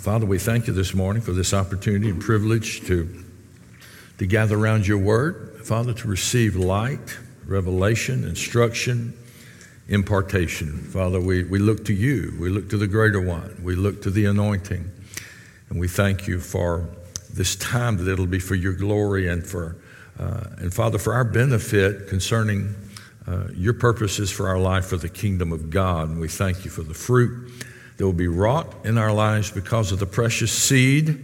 [0.00, 3.22] Father, we thank you this morning for this opportunity and privilege to,
[4.16, 5.60] to gather around your word.
[5.62, 9.12] Father, to receive light, revelation, instruction,
[9.88, 10.78] impartation.
[10.84, 12.34] Father, we, we look to you.
[12.40, 13.60] We look to the greater one.
[13.62, 14.90] We look to the anointing.
[15.68, 16.88] And we thank you for
[17.34, 19.76] this time that it'll be for your glory and for,
[20.18, 22.74] uh, and Father, for our benefit concerning
[23.28, 26.08] uh, your purposes for our life for the kingdom of God.
[26.08, 27.52] And we thank you for the fruit
[28.00, 31.22] that will be wrought in our lives because of the precious seed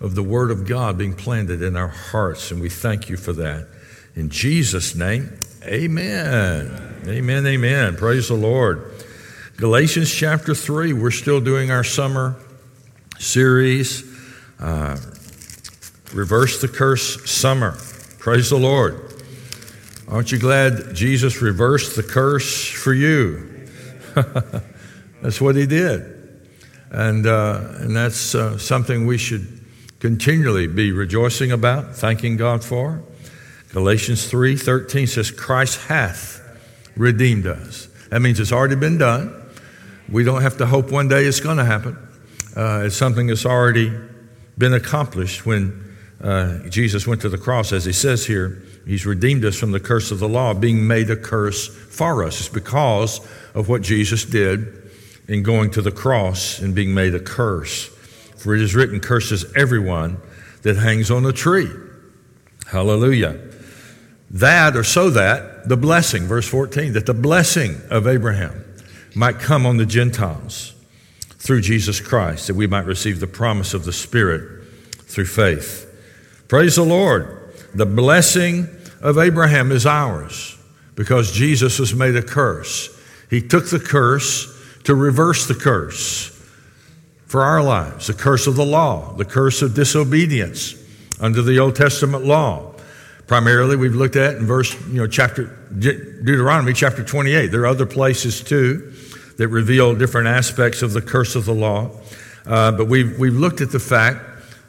[0.00, 2.50] of the Word of God being planted in our hearts.
[2.50, 3.68] And we thank you for that.
[4.16, 7.02] In Jesus' name, amen.
[7.06, 7.96] Amen, amen.
[7.96, 8.90] Praise the Lord.
[9.58, 12.36] Galatians chapter 3, we're still doing our summer
[13.18, 14.02] series,
[14.58, 14.96] uh,
[16.14, 17.76] Reverse the Curse Summer.
[18.18, 19.12] Praise the Lord.
[20.08, 23.68] Aren't you glad Jesus reversed the curse for you?
[25.20, 26.13] That's what he did.
[26.94, 29.60] And, uh, and that's uh, something we should
[29.98, 33.02] continually be rejoicing about, thanking God for.
[33.72, 36.40] Galatians 3 13 says, Christ hath
[36.96, 37.88] redeemed us.
[38.10, 39.34] That means it's already been done.
[40.08, 41.98] We don't have to hope one day it's going to happen.
[42.56, 43.92] Uh, it's something that's already
[44.56, 47.72] been accomplished when uh, Jesus went to the cross.
[47.72, 51.10] As he says here, he's redeemed us from the curse of the law, being made
[51.10, 52.38] a curse for us.
[52.38, 53.20] It's because
[53.52, 54.83] of what Jesus did
[55.28, 57.86] in going to the cross and being made a curse.
[58.36, 60.18] For it is written, curses everyone
[60.62, 61.70] that hangs on a tree.
[62.66, 63.40] Hallelujah.
[64.30, 68.64] That, or so that, the blessing, verse 14, that the blessing of Abraham
[69.14, 70.74] might come on the Gentiles
[71.38, 74.64] through Jesus Christ, that we might receive the promise of the Spirit
[75.02, 75.90] through faith.
[76.48, 77.54] Praise the Lord.
[77.74, 78.68] The blessing
[79.00, 80.58] of Abraham is ours
[80.94, 82.90] because Jesus was made a curse.
[83.30, 84.53] He took the curse
[84.84, 86.30] to reverse the curse
[87.26, 90.74] for our lives the curse of the law, the curse of disobedience
[91.20, 92.72] under the Old Testament law.
[93.26, 95.46] Primarily, we've looked at in verse, you know, chapter
[95.78, 97.48] Deuteronomy chapter 28.
[97.48, 98.92] There are other places too
[99.38, 101.90] that reveal different aspects of the curse of the law.
[102.46, 104.20] Uh, but we've, we've looked at the fact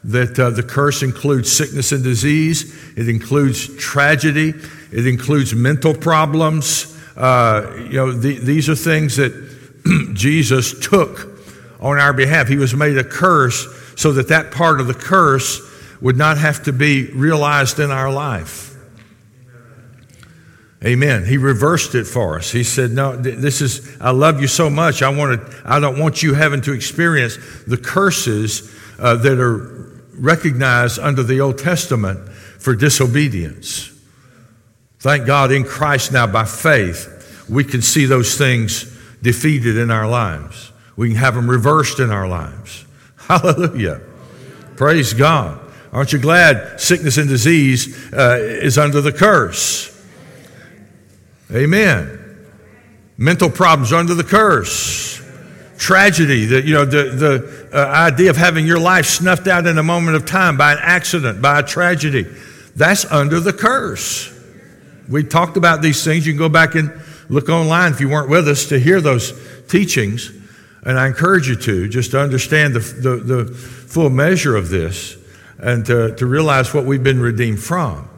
[0.04, 4.54] that uh, the curse includes sickness and disease, it includes tragedy,
[4.92, 6.96] it includes mental problems.
[7.16, 9.45] Uh, you know, the, these are things that
[10.12, 11.40] Jesus took
[11.80, 12.48] on our behalf.
[12.48, 13.66] He was made a curse
[13.96, 15.60] so that that part of the curse
[16.00, 18.74] would not have to be realized in our life.
[20.84, 21.24] Amen.
[21.24, 22.50] He reversed it for us.
[22.50, 23.96] He said, "No, this is.
[24.00, 25.02] I love you so much.
[25.02, 25.62] I want to.
[25.64, 31.40] I don't want you having to experience the curses uh, that are recognized under the
[31.40, 33.90] Old Testament for disobedience.
[35.00, 37.12] Thank God in Christ now by faith
[37.48, 40.72] we can see those things defeated in our lives.
[40.96, 42.84] We can have them reversed in our lives.
[43.16, 44.00] Hallelujah.
[44.76, 45.60] Praise God.
[45.92, 49.92] Aren't you glad sickness and disease uh, is under the curse?
[51.50, 52.22] Amen.
[53.16, 55.22] Mental problems are under the curse.
[55.78, 59.78] Tragedy, the, you know, the, the uh, idea of having your life snuffed out in
[59.78, 62.26] a moment of time by an accident, by a tragedy,
[62.74, 64.32] that's under the curse.
[65.08, 66.26] We talked about these things.
[66.26, 66.92] You can go back and
[67.28, 69.32] look online if you weren't with us to hear those
[69.68, 70.30] teachings.
[70.82, 75.16] And I encourage you to, just to understand the, the, the full measure of this
[75.58, 78.08] and to, to realize what we've been redeemed from.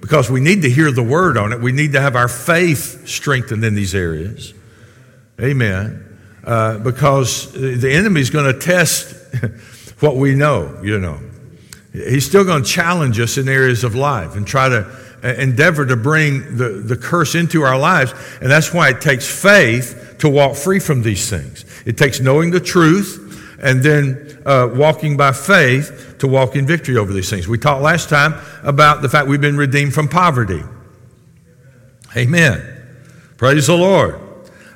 [0.00, 1.60] Because we need to hear the word on it.
[1.60, 4.54] We need to have our faith strengthened in these areas.
[5.40, 6.18] Amen.
[6.42, 9.14] Uh, because the enemy's going to test
[10.00, 11.20] what we know, you know.
[11.92, 14.90] He's still going to challenge us in areas of life and try to
[15.22, 18.14] endeavor to bring the, the curse into our lives.
[18.40, 21.64] And that's why it takes faith to walk free from these things.
[21.86, 26.96] It takes knowing the truth and then uh, walking by faith to walk in victory
[26.96, 27.46] over these things.
[27.46, 30.62] We talked last time about the fact we've been redeemed from poverty.
[32.16, 32.62] Amen.
[33.36, 34.20] Praise the Lord.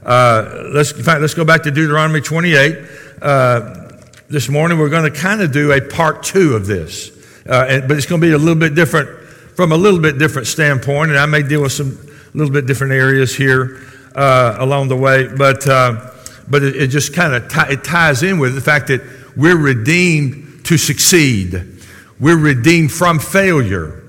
[0.04, 2.78] Uh, let's, in fact, let's go back to Deuteronomy 28.
[3.22, 3.90] Uh,
[4.28, 7.10] this morning we're going to kind of do a part two of this,
[7.46, 9.23] uh, and, but it's going to be a little bit different
[9.54, 11.98] from a little bit different standpoint, and I may deal with some
[12.34, 13.80] little bit different areas here
[14.14, 16.10] uh, along the way, but uh,
[16.48, 19.00] but it, it just kind of t- it ties in with the fact that
[19.36, 21.80] we're redeemed to succeed.
[22.20, 24.02] We're redeemed from failure.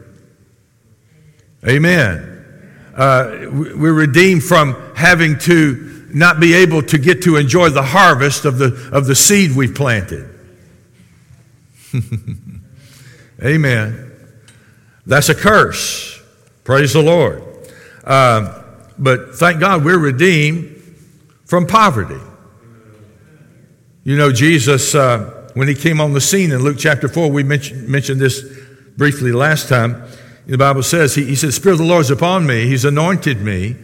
[1.68, 2.32] Amen.
[2.96, 8.46] Uh, we're redeemed from having to not be able to get to enjoy the harvest
[8.46, 10.30] of the, of the seed we've planted.
[13.44, 14.15] Amen.
[15.06, 16.22] That's a curse.
[16.64, 17.44] Praise the Lord.
[18.04, 18.64] Uh,
[18.98, 20.72] but thank God we're redeemed
[21.46, 22.20] from poverty.
[24.04, 27.32] You know, Jesus uh, when he came on the scene in Luke chapter 4.
[27.32, 28.44] We mentioned, mentioned this
[28.98, 30.04] briefly last time.
[30.46, 32.68] The Bible says, he, he said, Spirit of the Lord is upon me.
[32.68, 33.76] He's anointed me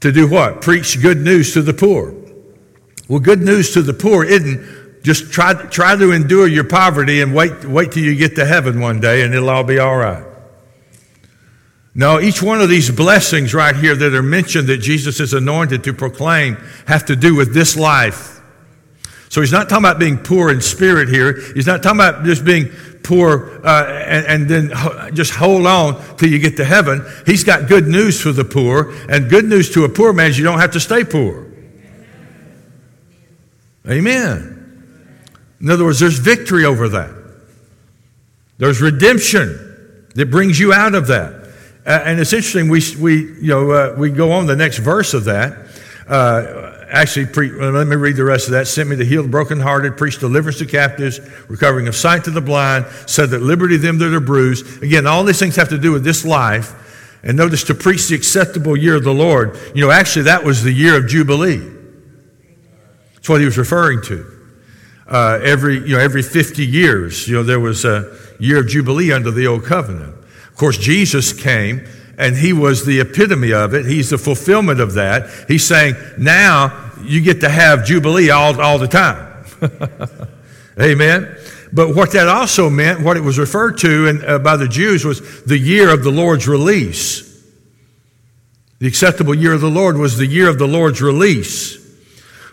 [0.00, 0.60] to do what?
[0.60, 2.14] Preach good news to the poor.
[3.08, 7.34] Well, good news to the poor isn't just try, try to endure your poverty and
[7.34, 10.24] wait, wait till you get to heaven one day and it'll all be all right.
[11.94, 15.84] No, each one of these blessings right here that are mentioned that Jesus is anointed
[15.84, 16.56] to proclaim
[16.86, 18.40] have to do with this life.
[19.30, 21.40] So he's not talking about being poor in spirit here.
[21.54, 22.70] He's not talking about just being
[23.02, 27.04] poor uh, and, and, then just hold on till you get to heaven.
[27.26, 30.38] He's got good news for the poor, and good news to a poor man is
[30.38, 31.46] you don't have to stay poor.
[33.88, 34.57] Amen.
[35.60, 37.10] In other words, there's victory over that.
[38.58, 41.32] There's redemption that brings you out of that.
[41.86, 45.14] Uh, and it's interesting, we, we, you know, uh, we go on the next verse
[45.14, 45.66] of that.
[46.08, 48.66] Uh, actually, pre- let me read the rest of that.
[48.66, 52.40] Sent me to heal the brokenhearted, preach deliverance to captives, recovering of sight to the
[52.40, 54.82] blind, said that liberty them that are bruised.
[54.82, 56.74] Again, all these things have to do with this life.
[57.22, 59.58] And notice to preach the acceptable year of the Lord.
[59.74, 61.68] You know, actually, that was the year of Jubilee.
[63.14, 64.37] That's what he was referring to.
[65.08, 69.10] Uh, every, you know, every 50 years, you know, there was a year of Jubilee
[69.10, 70.14] under the Old Covenant.
[70.48, 71.86] Of course, Jesus came
[72.18, 73.86] and he was the epitome of it.
[73.86, 75.30] He's the fulfillment of that.
[75.48, 79.44] He's saying, now you get to have Jubilee all, all the time.
[80.80, 81.36] Amen.
[81.72, 85.04] But what that also meant, what it was referred to in, uh, by the Jews,
[85.04, 87.24] was the year of the Lord's release.
[88.78, 91.76] The acceptable year of the Lord was the year of the Lord's release.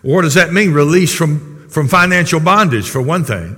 [0.01, 0.73] What does that mean?
[0.73, 3.57] Release from, from financial bondage, for one thing.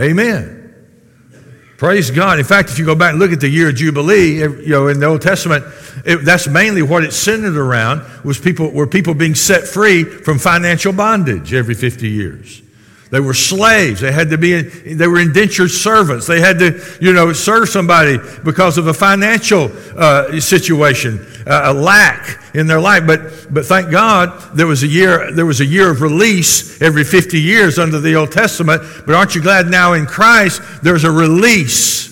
[0.00, 0.72] Amen.
[1.76, 2.38] Praise God.
[2.38, 4.86] In fact, if you go back and look at the year of Jubilee, you know,
[4.86, 5.64] in the Old Testament,
[6.06, 10.38] it, that's mainly what it centered around was people, were people being set free from
[10.38, 12.62] financial bondage every 50 years.
[13.10, 14.00] They were slaves.
[14.00, 16.26] They had to be, they were indentured servants.
[16.26, 21.72] They had to, you know, serve somebody because of a financial uh, situation, uh, a
[21.72, 23.06] lack in their life.
[23.06, 27.02] But, but thank God there was a year, there was a year of release every
[27.02, 28.82] 50 years under the Old Testament.
[29.06, 32.08] But aren't you glad now in Christ there's a release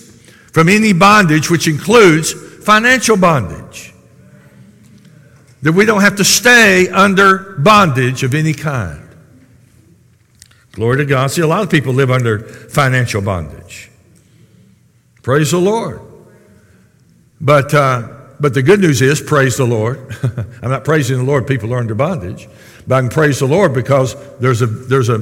[0.53, 2.33] from any bondage, which includes
[2.65, 3.93] financial bondage?
[5.61, 9.06] That we don't have to stay under bondage of any kind.
[10.77, 11.31] Glory to God.
[11.31, 13.91] See, a lot of people live under financial bondage.
[15.23, 16.03] Praise the Lord.
[17.41, 18.09] But, uh,
[18.39, 20.15] but the good news is, praise the Lord.
[20.63, 22.47] I'm not praising the Lord, people are under bondage,
[22.87, 25.17] but I can praise the Lord because there's a, there's a,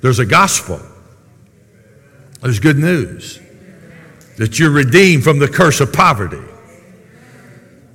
[0.00, 0.80] there's a gospel.
[2.40, 3.40] There's good news
[4.36, 6.42] that you're redeemed from the curse of poverty.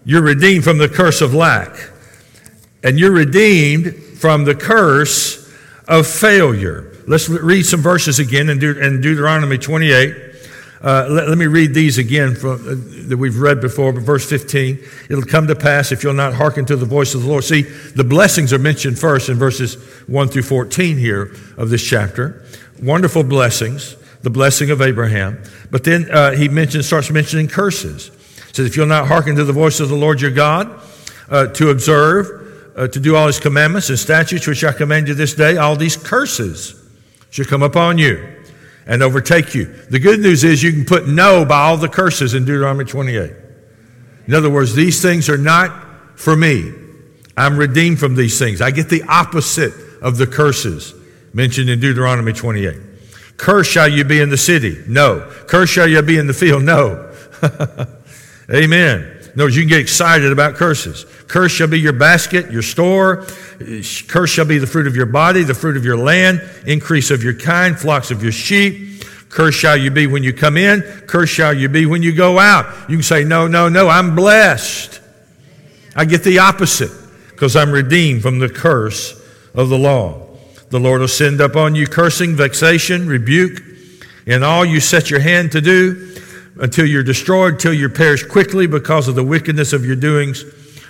[0.03, 1.91] You're redeemed from the curse of lack.
[2.83, 5.49] And you're redeemed from the curse
[5.87, 6.88] of failure.
[7.09, 10.15] Let's read some verses again in, De- in Deuteronomy 28.
[10.83, 14.29] Uh, let, let, me read these again from, uh, that we've read before, but verse
[14.29, 14.77] 15.
[15.09, 17.43] It'll come to pass if you'll not hearken to the voice of the Lord.
[17.43, 19.73] See, the blessings are mentioned first in verses
[20.05, 22.45] 1 through 14 here of this chapter.
[22.79, 25.41] Wonderful blessings, the blessing of Abraham.
[25.71, 28.09] But then uh, he mentions, starts mentioning curses.
[28.49, 30.79] He says, if you'll not hearken to the voice of the Lord your God,
[31.31, 35.15] uh, to observe, uh, to do all his commandments and statutes which I command you
[35.15, 36.78] this day, all these curses
[37.29, 38.37] shall come upon you
[38.85, 39.65] and overtake you.
[39.65, 43.31] The good news is you can put no by all the curses in Deuteronomy 28.
[44.27, 45.71] In other words, these things are not
[46.15, 46.73] for me.
[47.37, 48.61] I'm redeemed from these things.
[48.61, 50.93] I get the opposite of the curses
[51.33, 52.75] mentioned in Deuteronomy 28.
[53.37, 54.83] Curse shall you be in the city?
[54.87, 55.31] No.
[55.47, 56.63] Curse shall you be in the field?
[56.63, 57.13] No.
[58.53, 59.18] Amen.
[59.35, 61.05] No, you can get excited about curses.
[61.27, 63.25] Curse shall be your basket, your store.
[64.07, 67.23] Curse shall be the fruit of your body, the fruit of your land, increase of
[67.23, 69.03] your kind, flocks of your sheep.
[69.29, 70.81] Curse shall you be when you come in.
[70.81, 72.89] Curse shall you be when you go out.
[72.89, 74.99] You can say, no, no, no, I'm blessed.
[75.95, 76.91] I get the opposite
[77.29, 79.13] because I'm redeemed from the curse
[79.53, 80.27] of the law.
[80.69, 83.61] The Lord will send upon you cursing, vexation, rebuke,
[84.25, 86.15] and all you set your hand to do
[86.59, 90.43] until you're destroyed, until you perish quickly because of the wickedness of your doings,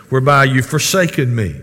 [0.09, 1.61] whereby you've forsaken me.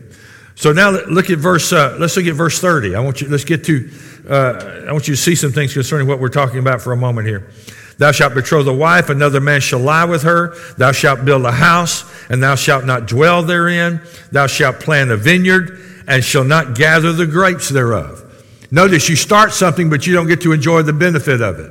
[0.54, 1.72] So now look at verse.
[1.72, 2.94] Uh, let's look at verse thirty.
[2.94, 3.28] I want you.
[3.28, 3.90] Let's get to.
[4.28, 6.96] Uh, I want you to see some things concerning what we're talking about for a
[6.96, 7.50] moment here.
[7.98, 10.54] Thou shalt betroth a wife; another man shall lie with her.
[10.78, 14.00] Thou shalt build a house, and thou shalt not dwell therein.
[14.32, 18.22] Thou shalt plant a vineyard, and shall not gather the grapes thereof.
[18.70, 21.70] Notice you start something, but you don't get to enjoy the benefit of it.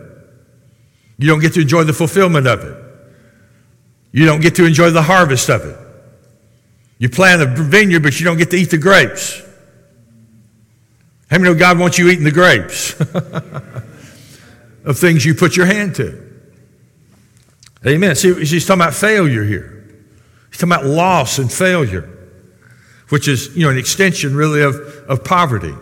[1.17, 2.77] You don't get to enjoy the fulfillment of it.
[4.11, 5.77] You don't get to enjoy the harvest of it.
[6.97, 9.41] You plant a vineyard, but you don't get to eat the grapes.
[11.29, 12.93] How many know God wants you eating the grapes
[14.85, 16.21] of things you put your hand to?
[17.85, 18.15] Amen.
[18.15, 19.83] See, he's talking about failure here.
[20.49, 22.09] He's talking about loss and failure,
[23.09, 24.75] which is, you know, an extension really of,
[25.07, 25.73] of poverty.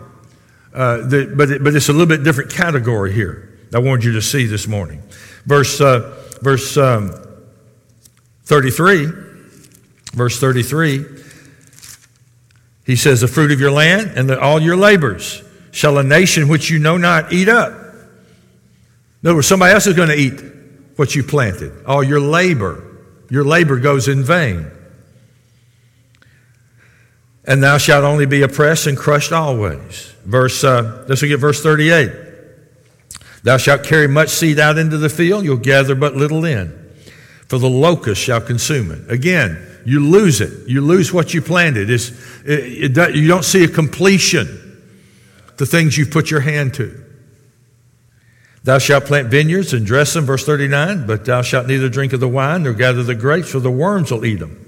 [0.74, 3.53] Uh, the, but, it, but it's a little bit different category here.
[3.74, 5.02] I wanted you to see this morning.
[5.46, 7.12] Verse, uh, verse um,
[8.44, 9.06] 33,
[10.12, 11.04] verse 33,
[12.86, 16.48] he says, The fruit of your land and the, all your labors shall a nation
[16.48, 17.72] which you know not eat up.
[17.72, 20.40] In other words, somebody else is going to eat
[20.96, 21.72] what you planted.
[21.84, 22.84] All your labor,
[23.28, 24.70] your labor goes in vain.
[27.44, 30.14] And thou shalt only be oppressed and crushed always.
[30.24, 32.23] Verse, uh, let's look at verse 38.
[33.44, 36.72] Thou shalt carry much seed out into the field, you'll gather but little in.
[37.46, 39.10] For the locust shall consume it.
[39.10, 40.66] Again, you lose it.
[40.66, 41.90] You lose what you planted.
[41.90, 42.10] It,
[42.44, 44.62] it, you don't see a completion
[45.56, 47.00] the things you've put your hand to.
[48.64, 52.20] Thou shalt plant vineyards and dress them, verse 39, but thou shalt neither drink of
[52.20, 54.60] the wine nor gather the grapes, for the worms will eat them.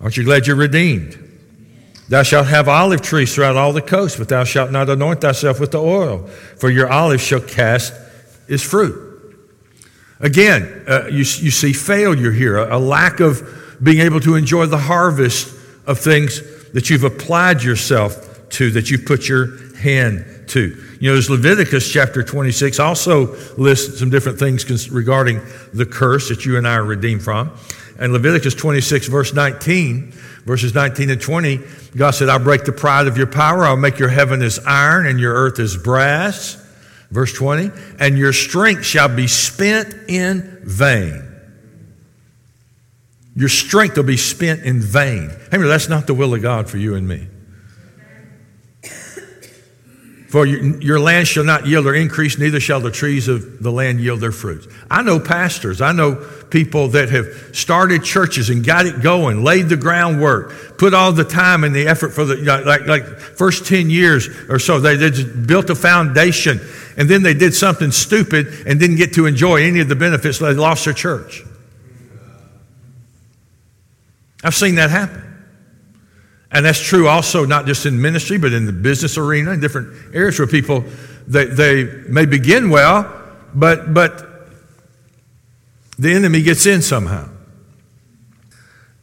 [0.00, 1.23] Aren't you glad you're redeemed?
[2.08, 5.58] Thou shalt have olive trees throughout all the coast, but thou shalt not anoint thyself
[5.58, 6.26] with the oil,
[6.58, 7.94] for your olive shall cast
[8.46, 9.12] its fruit.
[10.20, 14.66] Again, uh, you, you see failure here, a, a lack of being able to enjoy
[14.66, 15.54] the harvest
[15.86, 16.40] of things
[16.72, 20.82] that you've applied yourself to, that you've put your hand to.
[21.00, 25.40] You know, as Leviticus chapter 26 also lists some different things regarding
[25.72, 27.50] the curse that you and I are redeemed from.
[27.98, 30.12] And Leviticus 26, verse 19,
[30.44, 31.60] verses 19 and 20,
[31.96, 33.64] God said, I'll break the pride of your power.
[33.64, 36.60] I'll make your heaven as iron and your earth as brass.
[37.10, 37.70] Verse 20,
[38.00, 41.30] and your strength shall be spent in vain.
[43.36, 45.30] Your strength will be spent in vain.
[45.50, 47.28] Hey, that's not the will of God for you and me.
[50.34, 54.00] For your, land shall not yield or increase, neither shall the trees of the land
[54.00, 54.66] yield their fruits.
[54.90, 56.16] I know pastors, I know
[56.50, 61.22] people that have started churches and got it going, laid the groundwork, put all the
[61.22, 62.34] time and the effort for the,
[62.66, 64.80] like, like first 10 years or so.
[64.80, 66.60] They, they just built a foundation
[66.96, 70.40] and then they did something stupid and didn't get to enjoy any of the benefits.
[70.40, 71.44] They lost their church.
[74.42, 75.33] I've seen that happen.
[76.54, 80.14] And that's true also not just in ministry, but in the business arena, in different
[80.14, 80.84] areas where people
[81.26, 83.12] they, they may begin well,
[83.52, 84.48] but but
[85.98, 87.28] the enemy gets in somehow.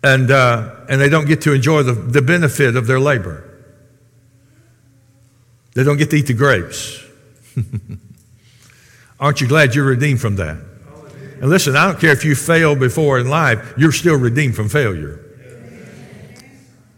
[0.02, 3.48] And uh, and they don't get to enjoy the, the benefit of their labor.
[5.74, 7.04] They don't get to eat the grapes.
[9.20, 10.58] Aren't you glad you're redeemed from that?
[11.42, 14.70] And listen, I don't care if you failed before in life, you're still redeemed from
[14.70, 15.31] failure.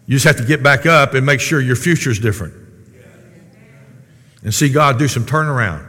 [0.05, 2.53] You just have to get back up and make sure your future is different.
[4.43, 5.87] And see God do some turnaround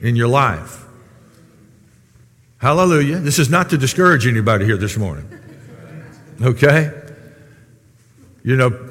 [0.00, 0.84] in your life.
[2.58, 3.16] Hallelujah.
[3.16, 5.28] This is not to discourage anybody here this morning.
[6.40, 6.90] Okay?
[8.44, 8.90] You know,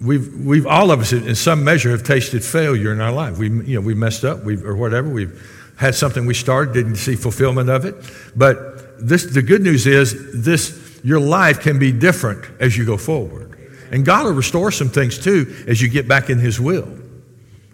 [0.00, 3.38] we've, we've all of us in some measure have tasted failure in our life.
[3.38, 5.08] We, you know, we messed up we or whatever.
[5.08, 7.94] We've had something we started, didn't see fulfillment of it.
[8.34, 12.96] But this, the good news is this, your life can be different as you go
[12.96, 13.55] forward.
[13.90, 16.88] And God will restore some things too as you get back in His will.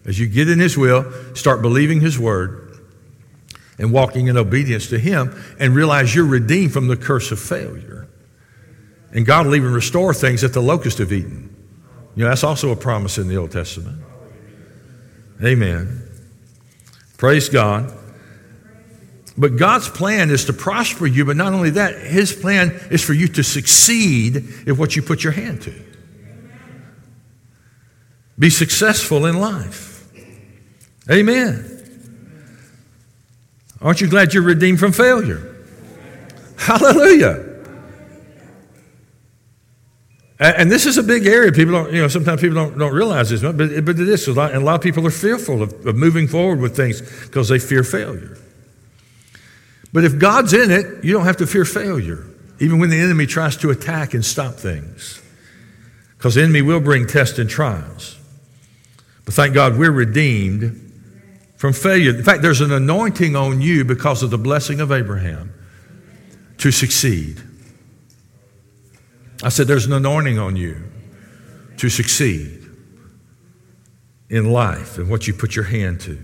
[0.04, 2.78] As you get in His will, start believing His word
[3.78, 8.08] and walking in obedience to Him and realize you're redeemed from the curse of failure.
[9.12, 11.54] And God will even restore things that the locusts have eaten.
[12.14, 14.02] You know, that's also a promise in the Old Testament.
[15.42, 16.02] Amen.
[17.16, 17.92] Praise God.
[19.36, 23.14] But God's plan is to prosper you, but not only that, His plan is for
[23.14, 25.91] you to succeed in what you put your hand to.
[28.42, 30.04] Be successful in life.
[31.08, 31.64] Amen.
[33.80, 35.64] Aren't you glad you're redeemed from failure?
[36.58, 37.48] Hallelujah.
[40.40, 41.52] And this is a big area.
[41.52, 44.26] People don't, you know, sometimes people don't, don't realize this, but, but it is.
[44.26, 47.00] A lot, and a lot of people are fearful of, of moving forward with things
[47.00, 48.38] because they fear failure.
[49.92, 52.26] But if God's in it, you don't have to fear failure,
[52.58, 55.22] even when the enemy tries to attack and stop things.
[56.18, 58.18] Because the enemy will bring tests and trials.
[59.24, 60.92] But thank God we're redeemed
[61.56, 62.10] from failure.
[62.10, 65.54] In fact, there's an anointing on you because of the blessing of Abraham
[66.58, 67.40] to succeed.
[69.44, 70.82] I said, there's an anointing on you
[71.76, 72.64] to succeed
[74.28, 76.18] in life and what you put your hand to.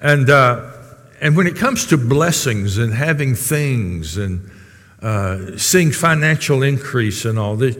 [0.00, 0.72] And, uh,
[1.20, 4.50] and when it comes to blessings and having things and
[5.00, 7.76] uh, seeing financial increase and all this,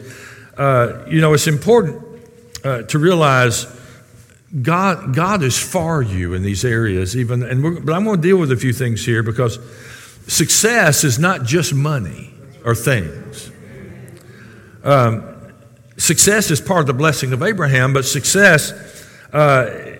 [0.57, 2.03] uh, you know, it's important
[2.63, 3.76] uh, to realize
[4.61, 7.43] God, God is for you in these areas, even.
[7.43, 9.59] And but I'm going to deal with a few things here because
[10.27, 13.51] success is not just money or things.
[14.83, 15.53] Um,
[15.97, 18.71] success is part of the blessing of Abraham, but success,
[19.33, 19.99] uh,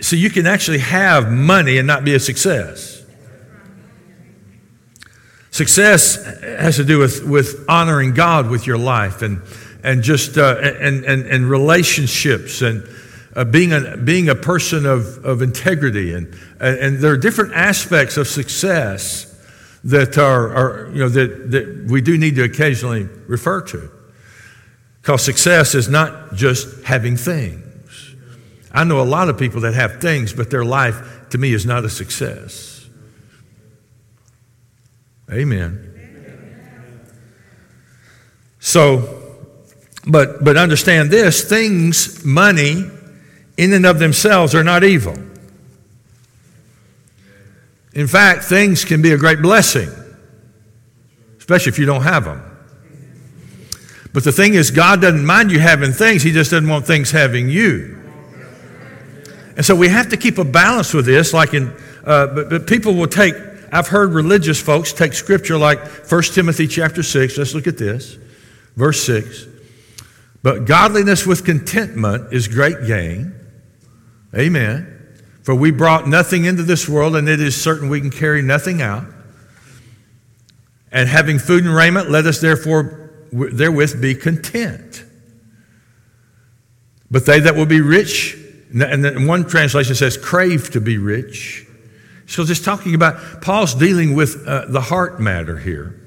[0.00, 3.04] so you can actually have money and not be a success.
[5.50, 9.42] Success has to do with, with honoring God with your life and,
[9.84, 12.82] and just uh, and, and, and relationships and
[13.34, 16.14] uh, being, a, being a person of, of integrity.
[16.14, 19.28] And, and there are different aspects of success
[19.84, 23.90] that are, are you know, that, that we do need to occasionally refer to.
[25.00, 28.14] Because success is not just having things.
[28.70, 31.66] I know a lot of people that have things, but their life to me is
[31.66, 32.88] not a success.
[35.30, 35.88] Amen.
[38.60, 39.40] So,
[40.06, 42.88] but but understand this, things, money,
[43.56, 45.16] in and of themselves are not evil.
[47.94, 49.90] In fact, things can be a great blessing,
[51.38, 52.42] especially if you don't have them.
[54.12, 57.10] But the thing is, God doesn't mind you having things, He just doesn't want things
[57.10, 57.98] having you.
[59.56, 61.34] And so we have to keep a balance with this.
[61.34, 61.68] Like in,
[62.04, 63.34] uh, but, but people will take.
[63.70, 65.78] I've heard religious folks take scripture like
[66.10, 67.38] 1 Timothy chapter 6.
[67.38, 68.16] Let's look at this.
[68.76, 69.46] Verse 6.
[70.42, 73.34] But godliness with contentment is great gain.
[74.36, 74.98] Amen.
[75.42, 78.80] For we brought nothing into this world, and it is certain we can carry nothing
[78.80, 79.04] out.
[80.90, 85.04] And having food and raiment, let us therefore therewith be content.
[87.10, 88.36] But they that will be rich,
[88.72, 91.66] and one translation says, crave to be rich.
[92.26, 95.98] So, just talking about, Paul's dealing with uh, the heart matter here.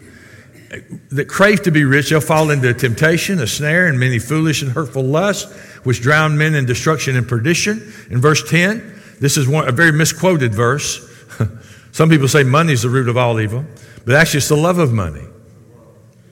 [1.11, 4.71] That crave to be rich, they'll fall into temptation, a snare, and many foolish and
[4.71, 5.53] hurtful lusts,
[5.85, 7.93] which drown men in destruction and perdition.
[8.09, 11.07] In verse 10, this is one, a very misquoted verse.
[11.91, 13.63] Some people say money is the root of all evil,
[14.03, 15.23] but actually, it's the love of money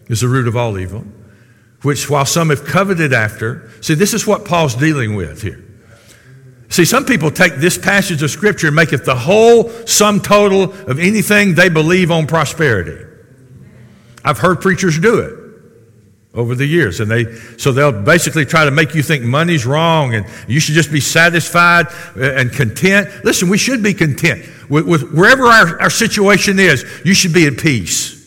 [0.07, 1.05] is the root of all evil,
[1.83, 5.63] which while some have coveted after, see, this is what Paul's dealing with here.
[6.69, 10.63] See, some people take this passage of Scripture and make it the whole sum total
[10.63, 13.05] of anything they believe on prosperity.
[14.25, 15.42] I've heard preachers do it
[16.33, 16.99] over the years.
[16.99, 20.75] And they, so they'll basically try to make you think money's wrong and you should
[20.75, 23.09] just be satisfied uh, and content.
[23.23, 24.43] Listen, we should be content.
[24.69, 28.19] With, with wherever our, our situation is, you should be at peace.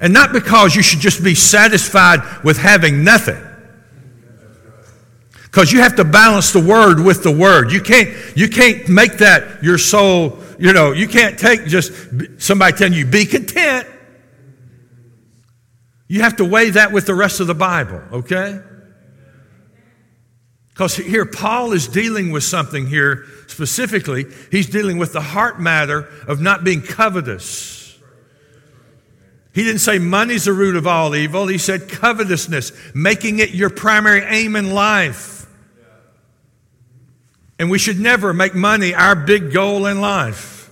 [0.00, 3.40] And not because you should just be satisfied with having nothing.
[5.44, 7.72] Because you have to balance the word with the word.
[7.72, 11.92] You can't, you can't make that your soul, you know, you can't take just
[12.40, 13.86] somebody telling you, be content.
[16.08, 18.60] You have to weigh that with the rest of the Bible, okay?
[20.68, 24.24] Because here, Paul is dealing with something here specifically.
[24.50, 27.98] He's dealing with the heart matter of not being covetous.
[29.54, 31.46] He didn't say money's the root of all evil.
[31.46, 35.46] He said covetousness, making it your primary aim in life.
[37.58, 40.70] And we should never make money our big goal in life.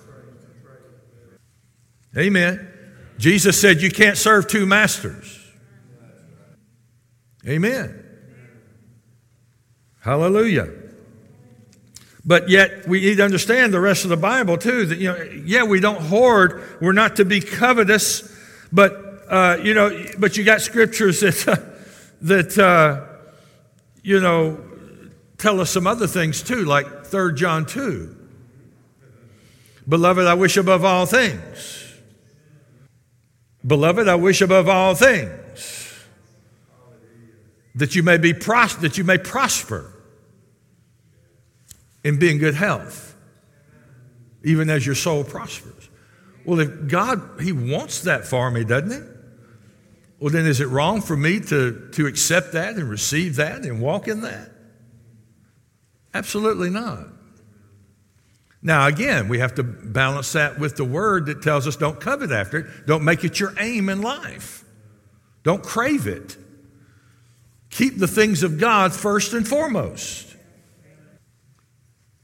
[2.17, 2.70] Amen.
[3.21, 5.39] Jesus said you can't serve two masters.
[7.47, 8.03] Amen.
[10.01, 10.71] Hallelujah.
[12.25, 14.87] But yet, we need to understand the rest of the Bible too.
[14.87, 16.63] That, you know, yeah, we don't hoard.
[16.81, 18.35] We're not to be covetous.
[18.73, 18.93] But,
[19.29, 21.75] uh, you know, but you got scriptures that,
[22.23, 23.05] that uh,
[24.03, 24.65] you know,
[25.37, 28.17] tell us some other things too, like 3 John 2.
[29.87, 31.90] Beloved, I wish above all things.
[33.67, 35.95] Beloved, I wish above all things
[37.75, 39.93] that you may be pros- that you may prosper
[42.05, 43.15] and be in good health,
[44.43, 45.89] even as your soul prospers.
[46.45, 49.09] Well, if God, He wants that for me, doesn't He?
[50.19, 53.81] Well, then is it wrong for me to, to accept that and receive that and
[53.81, 54.51] walk in that?
[56.13, 57.07] Absolutely not.
[58.63, 62.31] Now, again, we have to balance that with the word that tells us don't covet
[62.31, 62.87] after it.
[62.87, 64.65] Don't make it your aim in life.
[65.43, 66.37] Don't crave it.
[67.71, 70.37] Keep the things of God first and foremost.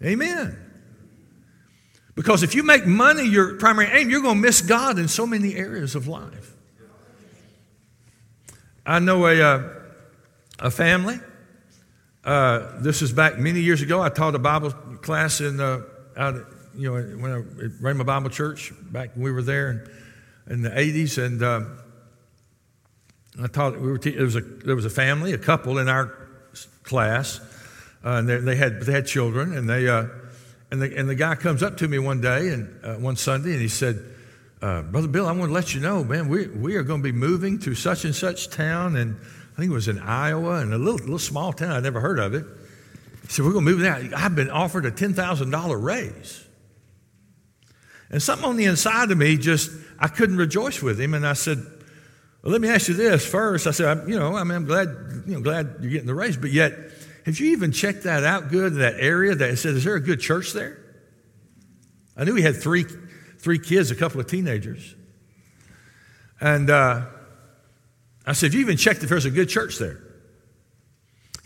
[0.05, 0.59] Amen.
[2.15, 5.27] Because if you make money your primary aim, you're going to miss God in so
[5.27, 6.55] many areas of life.
[8.85, 9.69] I know a, uh,
[10.59, 11.19] a family.
[12.25, 14.03] Uh, this is back many years ago.
[14.03, 15.83] I taught a Bible class in uh,
[16.17, 16.35] out,
[16.75, 19.71] you know, when I at Rhema Bible Church back when we were there
[20.47, 21.61] in, in the '80s, and uh,
[23.43, 23.79] I taught.
[23.81, 26.13] We were te- there was a there was a family, a couple in our
[26.83, 27.41] class,
[28.05, 30.07] uh, and they, they, had they had children, and they uh,
[30.71, 33.53] and the and the guy comes up to me one day and uh, one Sunday,
[33.53, 34.03] and he said,
[34.63, 37.05] uh, "Brother Bill, I want to let you know, man, we we are going to
[37.05, 39.17] be moving to such and such town, and
[39.55, 42.19] I think it was in Iowa, and a little little small town I'd never heard
[42.19, 42.47] of it."
[43.27, 44.09] He said, "We're going to move there.
[44.17, 46.45] I've been offered a ten thousand dollar raise."
[48.11, 51.13] And something on the inside of me just, I couldn't rejoice with him.
[51.15, 51.59] And I said,
[52.43, 53.67] well, let me ask you this first.
[53.67, 54.89] I said, you know, I mean, I'm glad,
[55.27, 56.73] you know, glad you're getting the raise, but yet,
[57.25, 60.01] have you even checked that out good in that area that said, is there a
[60.01, 60.79] good church there?
[62.17, 62.85] I knew he had three,
[63.39, 64.95] three kids, a couple of teenagers.
[66.41, 67.07] And uh,
[68.25, 70.01] I said, have you even checked if there's a good church there?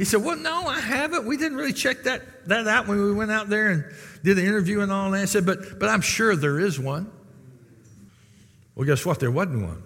[0.00, 1.26] He said, Well, no, I haven't.
[1.26, 3.84] We didn't really check that, that out when we went out there and
[4.24, 5.20] did the interview and all that.
[5.20, 7.12] I said, But, but I'm sure there is one.
[8.74, 9.20] Well, guess what?
[9.20, 9.82] There wasn't one.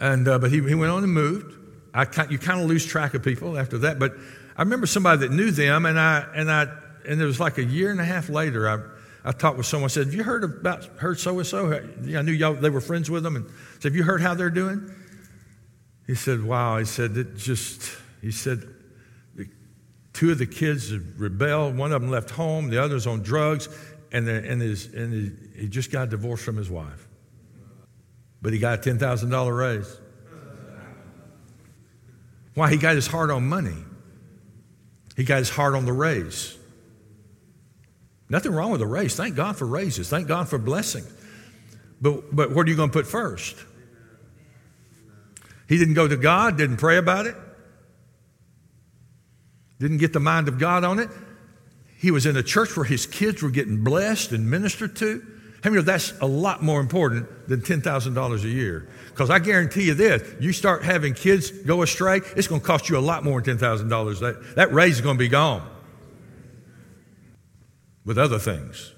[0.00, 1.54] And, uh, but he, he went on and moved.
[1.92, 3.98] I, you kind of lose track of people after that.
[3.98, 4.14] But
[4.56, 6.68] I remember somebody that knew them, and I, and I,
[7.06, 9.90] and it was like a year and a half later, I, I talked with someone.
[9.90, 11.70] said, "Have you heard about heard so and so?
[11.70, 14.48] I knew y'all they were friends with them, and said, "Have you heard how they're
[14.48, 14.90] doing?"
[16.06, 18.62] He said, "Wow." He said, "It just he said,
[20.12, 21.76] two of the kids rebelled.
[21.76, 23.68] One of them left home, the other's on drugs,
[24.12, 27.08] and, the, and, his, and his, he just got divorced from his wife.
[28.40, 29.98] But he got a $10,000 raise.
[32.54, 32.70] Why?
[32.70, 33.76] He got his heart on money.
[35.16, 36.56] He got his heart on the raise.
[38.28, 39.16] Nothing wrong with a raise.
[39.16, 40.08] Thank God for raises.
[40.08, 41.10] Thank God for blessings.
[42.00, 43.56] But, but what are you going to put first?
[45.68, 47.36] He didn't go to God, didn't pray about it.
[49.82, 51.10] Didn't get the mind of God on it.
[51.98, 55.20] He was in a church where his kids were getting blessed and ministered to.
[55.64, 58.88] How many know that's a lot more important than $10,000 a year?
[59.08, 62.88] Because I guarantee you this you start having kids go astray, it's going to cost
[62.88, 64.20] you a lot more than $10,000.
[64.20, 65.68] That, that raise is going to be gone
[68.04, 68.92] with other things.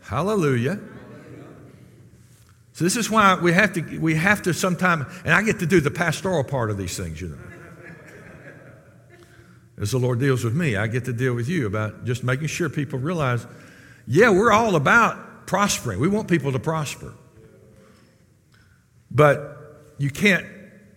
[0.00, 0.80] Hallelujah.
[2.72, 5.66] So this is why we have to we have to sometime and I get to
[5.66, 7.47] do the pastoral part of these things, you know
[9.80, 12.48] as the Lord deals with me, I get to deal with you about just making
[12.48, 13.46] sure people realize,
[14.06, 16.00] yeah, we're all about prospering.
[16.00, 17.14] We want people to prosper.
[19.10, 20.46] But you can't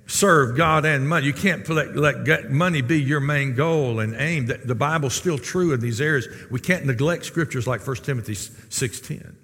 [0.08, 1.26] serve God and money.
[1.26, 4.46] You can't let, let money be your main goal and aim.
[4.48, 6.28] The Bible's still true in these areas.
[6.50, 9.36] We can't neglect scriptures like 1 Timothy 6.10.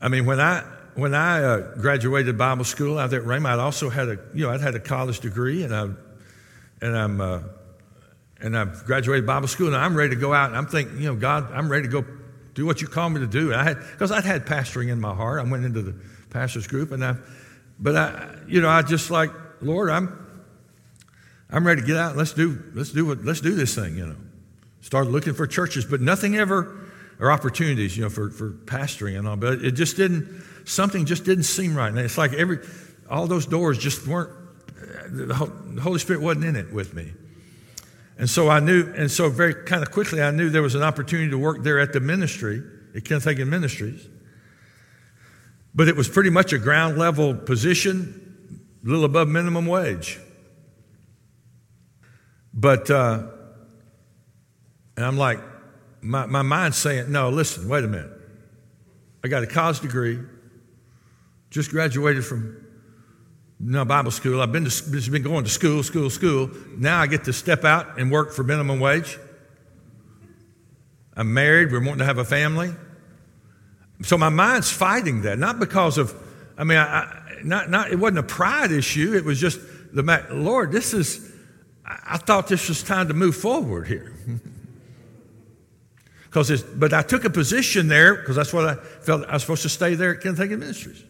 [0.00, 0.62] I mean, when I
[0.94, 4.44] when I uh, graduated Bible school out there at Rhema, I'd also had a you
[4.44, 5.88] know I'd had a college degree and I
[6.80, 7.40] and I'm uh,
[8.40, 10.48] and I've graduated Bible school, and I'm ready to go out.
[10.48, 12.04] And I'm thinking, you know, God, I'm ready to go
[12.54, 13.52] do what you call me to do.
[13.52, 15.40] And I had because I'd had pastoring in my heart.
[15.40, 15.94] I went into the
[16.30, 17.16] pastors group, and I,
[17.78, 20.42] but I, you know, I just like Lord, I'm,
[21.50, 22.16] I'm ready to get out.
[22.16, 23.96] Let's do, let's do what, let's do this thing.
[23.96, 24.16] You know,
[24.80, 29.26] started looking for churches, but nothing ever or opportunities, you know, for for pastoring and
[29.26, 29.36] all.
[29.36, 30.44] But it just didn't.
[30.64, 31.88] Something just didn't seem right.
[31.88, 32.58] And it's like every,
[33.08, 34.30] all those doors just weren't.
[35.10, 35.34] The
[35.82, 37.12] Holy Spirit wasn't in it with me.
[38.18, 40.82] And so I knew, and so very kind of quickly, I knew there was an
[40.82, 42.62] opportunity to work there at the ministry,
[42.94, 44.08] at Kenneth Hagin Ministries.
[45.72, 50.18] But it was pretty much a ground level position, a little above minimum wage.
[52.52, 53.28] But, uh,
[54.96, 55.38] and I'm like,
[56.00, 58.10] my, my mind's saying, no, listen, wait a minute.
[59.22, 60.18] I got a college degree,
[61.50, 62.67] just graduated from
[63.60, 64.40] no Bible school.
[64.40, 66.50] I've been, to, been going to school, school, school.
[66.76, 69.18] Now I get to step out and work for minimum wage.
[71.16, 71.72] I'm married.
[71.72, 72.72] We're wanting to have a family.
[74.02, 76.14] So my mind's fighting that, not because of,
[76.56, 79.14] I mean, I, I, not, not, it wasn't a pride issue.
[79.14, 79.58] It was just
[79.92, 81.32] the, Lord, this is,
[81.84, 84.14] I thought this was time to move forward here.
[86.28, 89.62] Because but I took a position there because that's what I felt I was supposed
[89.62, 91.02] to stay there at Hagin Ministries.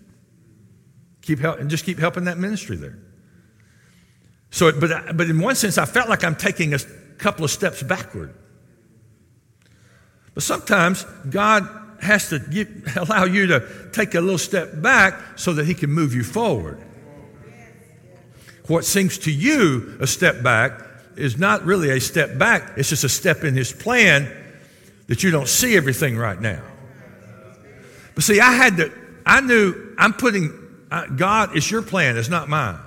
[1.29, 2.97] Keep help, and just keep helping that ministry there.
[4.51, 6.79] So, but, but in one sense, I felt like I'm taking a
[7.19, 8.35] couple of steps backward.
[10.33, 11.69] But sometimes God
[12.01, 15.91] has to give, allow you to take a little step back so that He can
[15.91, 16.83] move you forward.
[18.69, 20.81] What seems to you a step back
[21.15, 24.35] is not really a step back, it's just a step in His plan
[25.09, 26.63] that you don't see everything right now.
[28.15, 28.91] But see, I had to,
[29.27, 30.68] I knew I'm putting
[31.17, 32.79] God, it's your plan, it's not mine.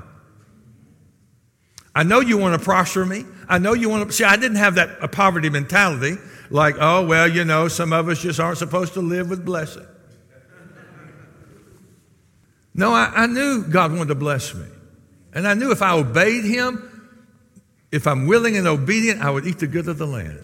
[1.93, 3.25] I know you want to prosper me.
[3.49, 4.13] I know you want to.
[4.13, 6.15] See, I didn't have that a poverty mentality
[6.49, 9.85] like, oh, well, you know, some of us just aren't supposed to live with blessing.
[12.73, 14.65] No, I, I knew God wanted to bless me.
[15.33, 16.87] And I knew if I obeyed Him,
[17.91, 20.41] If I'm willing and obedient, I would eat the good of the land.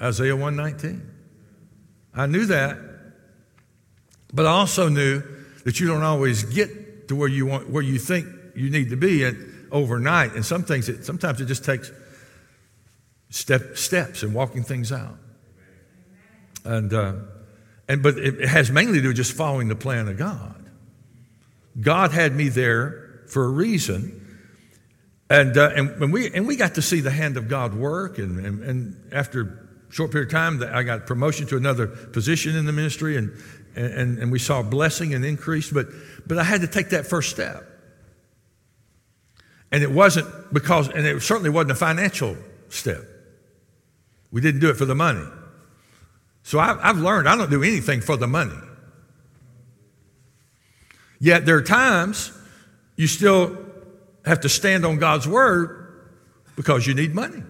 [0.00, 1.00] Isaiah 119.
[2.14, 2.76] I knew that.
[4.32, 5.22] But I also knew
[5.68, 8.26] that you don't always get to where you want where you think
[8.56, 10.32] you need to be and overnight.
[10.32, 11.92] And some things it, sometimes it just takes
[13.28, 15.18] step, steps and walking things out.
[16.64, 17.16] And uh,
[17.86, 20.70] and but it has mainly to do with just following the plan of God.
[21.78, 24.24] God had me there for a reason.
[25.28, 28.16] And, uh, and, when we, and we got to see the hand of God work.
[28.16, 29.42] And, and, and after
[29.90, 33.18] a short period of time, I got promotion to another position in the ministry.
[33.18, 33.32] And,
[33.78, 35.70] and, and we saw blessing and increase.
[35.70, 35.86] But,
[36.26, 37.64] but I had to take that first step.
[39.70, 42.36] And it wasn't because, and it certainly wasn't a financial
[42.68, 43.02] step.
[44.30, 45.24] We didn't do it for the money.
[46.42, 48.56] So I've, I've learned I don't do anything for the money.
[51.20, 52.32] Yet there are times
[52.96, 53.56] you still
[54.24, 56.08] have to stand on God's word
[56.56, 57.42] because you need money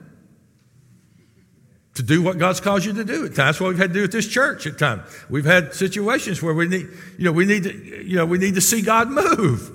[1.98, 3.26] to do what God's called you to do.
[3.26, 4.66] At times, what we've had to do at this church.
[4.66, 8.24] At times, we've had situations where we need, you know, we need to, you know,
[8.24, 9.70] we need to see God move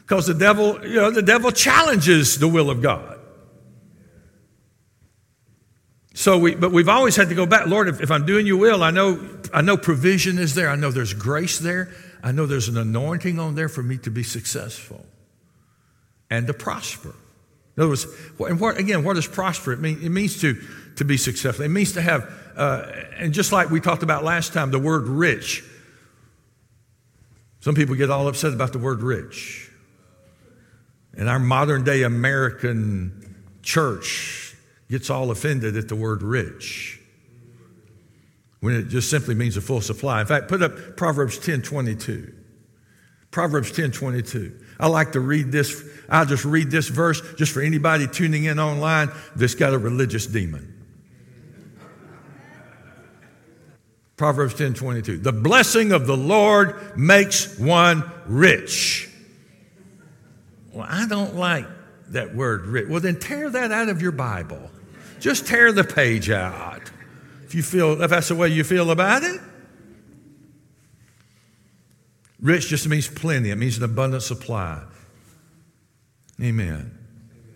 [0.00, 3.18] because the devil, you know, the devil challenges the will of God.
[6.14, 7.88] So we, but we've always had to go back, Lord.
[7.88, 9.20] If, if I'm doing Your will, I know,
[9.52, 10.68] I know provision is there.
[10.68, 11.90] I know there's grace there.
[12.22, 15.04] I know there's an anointing on there for me to be successful
[16.30, 17.14] and to prosper.
[17.76, 18.06] In other words,
[18.38, 19.72] and what, again, what does prosper?
[19.72, 20.60] It, mean, it means to,
[20.96, 21.64] to be successful.
[21.64, 25.08] It means to have, uh, and just like we talked about last time, the word
[25.08, 25.64] rich.
[27.60, 29.70] Some people get all upset about the word rich.
[31.14, 34.54] And our modern day American church
[34.90, 37.00] gets all offended at the word rich
[38.60, 40.20] when it just simply means a full supply.
[40.20, 42.32] In fact, put up Proverbs 10 22.
[43.30, 44.61] Proverbs 10 22.
[44.82, 45.80] I like to read this.
[46.08, 50.26] I'll just read this verse just for anybody tuning in online that's got a religious
[50.26, 50.70] demon.
[54.16, 55.18] Proverbs 10 22.
[55.18, 59.08] The blessing of the Lord makes one rich.
[60.72, 61.66] Well, I don't like
[62.08, 62.88] that word rich.
[62.88, 64.68] Well, then tear that out of your Bible.
[65.20, 66.90] Just tear the page out.
[67.44, 69.40] If you feel, if that's the way you feel about it.
[72.42, 73.50] Rich just means plenty.
[73.50, 74.82] It means an abundant supply.
[76.42, 76.98] Amen.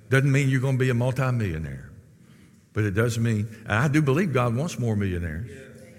[0.09, 1.91] Doesn't mean you're going to be a multimillionaire.
[2.73, 5.51] But it does mean, I do believe God wants more millionaires.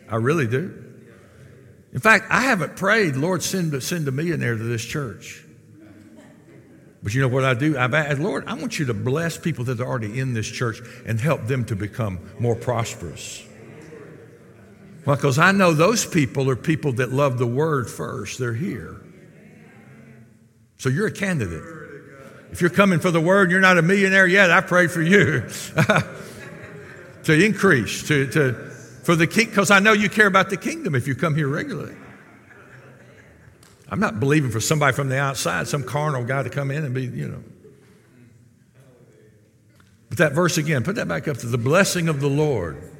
[0.10, 0.86] I really do.
[1.92, 5.44] In fact, I haven't prayed, Lord, send, send a millionaire to this church.
[7.04, 7.78] But you know what I do?
[7.78, 10.82] I've asked, Lord, I want you to bless people that are already in this church
[11.06, 13.47] and help them to become more prosperous.
[15.08, 18.40] Well, because I know those people are people that love the word first.
[18.40, 19.02] They're here.
[20.80, 21.64] So you're a candidate.
[22.52, 24.52] If you're coming for the word, you're not a millionaire yet.
[24.52, 25.48] I pray for you
[27.24, 28.52] to increase, to, to
[29.04, 31.48] for the king, because I know you care about the kingdom if you come here
[31.48, 31.96] regularly.
[33.88, 36.94] I'm not believing for somebody from the outside, some carnal guy to come in and
[36.94, 37.44] be, you know.
[40.10, 42.97] But that verse again, put that back up to the blessing of the Lord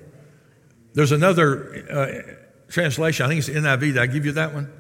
[0.94, 3.80] there's another uh, translation, I think it's NIV.
[3.80, 4.72] Did I give you that one?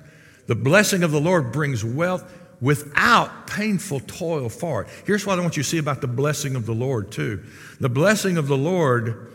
[0.47, 2.23] The blessing of the Lord brings wealth
[2.59, 4.87] without painful toil for it.
[5.05, 7.43] Here's what I want you to see about the blessing of the Lord, too.
[7.79, 9.31] The blessing of the Lord,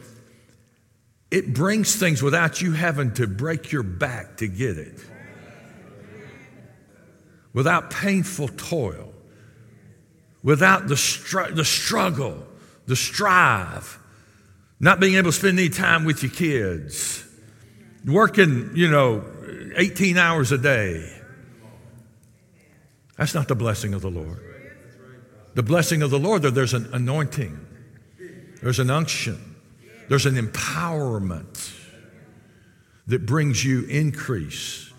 [1.31, 4.99] it brings things without you having to break your back to get it,
[7.53, 9.13] without painful toil,
[10.43, 12.45] without the, str- the struggle,
[12.87, 13.99] the strive
[14.83, 17.25] not being able to spend any time with your kids,
[18.05, 19.25] working, you know,
[19.77, 21.09] 18 hours a day.
[23.17, 24.43] That's not the blessing of the Lord.
[25.55, 27.65] The blessing of the Lord, there's an anointing,
[28.61, 29.55] there's an unction,
[30.09, 31.79] there's an empowerment
[33.07, 34.93] that brings you increase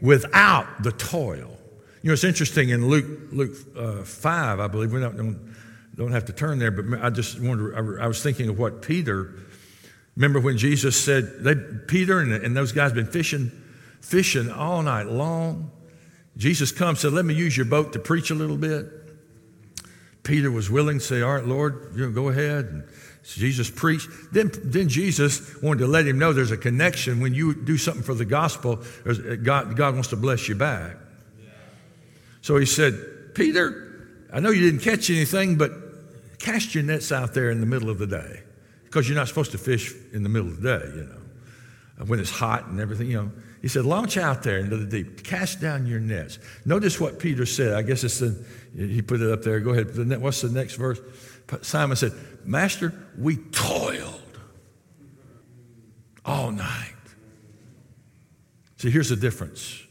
[0.00, 1.58] without the toil.
[2.02, 5.53] You know, it's interesting in Luke, Luke uh, 5, I believe, we don't,
[5.94, 9.34] don't have to turn there, but I just wonder, I was thinking of what Peter,
[10.16, 13.50] remember when Jesus said, they, Peter and, and those guys been fishing,
[14.00, 15.70] fishing all night long.
[16.36, 18.86] Jesus comes, said, let me use your boat to preach a little bit.
[20.24, 22.64] Peter was willing to say, all right, Lord, you know, go ahead.
[22.64, 22.84] And
[23.24, 24.08] Jesus preached.
[24.32, 27.20] Then, then Jesus wanted to let him know there's a connection.
[27.20, 30.96] When you do something for the gospel, uh, God, God wants to bless you back.
[32.40, 35.83] So he said, Peter, I know you didn't catch anything, but
[36.44, 38.42] cast your nets out there in the middle of the day
[38.84, 41.20] because you're not supposed to fish in the middle of the day, you know,
[42.00, 43.32] uh, when it's hot and everything, you know.
[43.62, 46.38] He said, launch out there into the deep, cast down your nets.
[46.66, 47.72] Notice what Peter said.
[47.72, 48.44] I guess it's the,
[48.76, 49.58] he put it up there.
[49.60, 50.20] Go ahead.
[50.20, 51.00] What's the next verse?
[51.62, 52.12] Simon said,
[52.44, 54.38] Master, we toiled
[56.26, 56.92] all night.
[58.76, 59.82] See, here's the difference.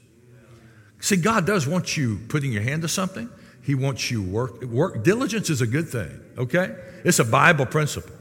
[1.00, 3.28] See, God does want you putting your hand to something.
[3.64, 4.62] He wants you work.
[4.64, 6.20] Work diligence is a good thing.
[6.38, 8.16] Okay, it's a Bible principle.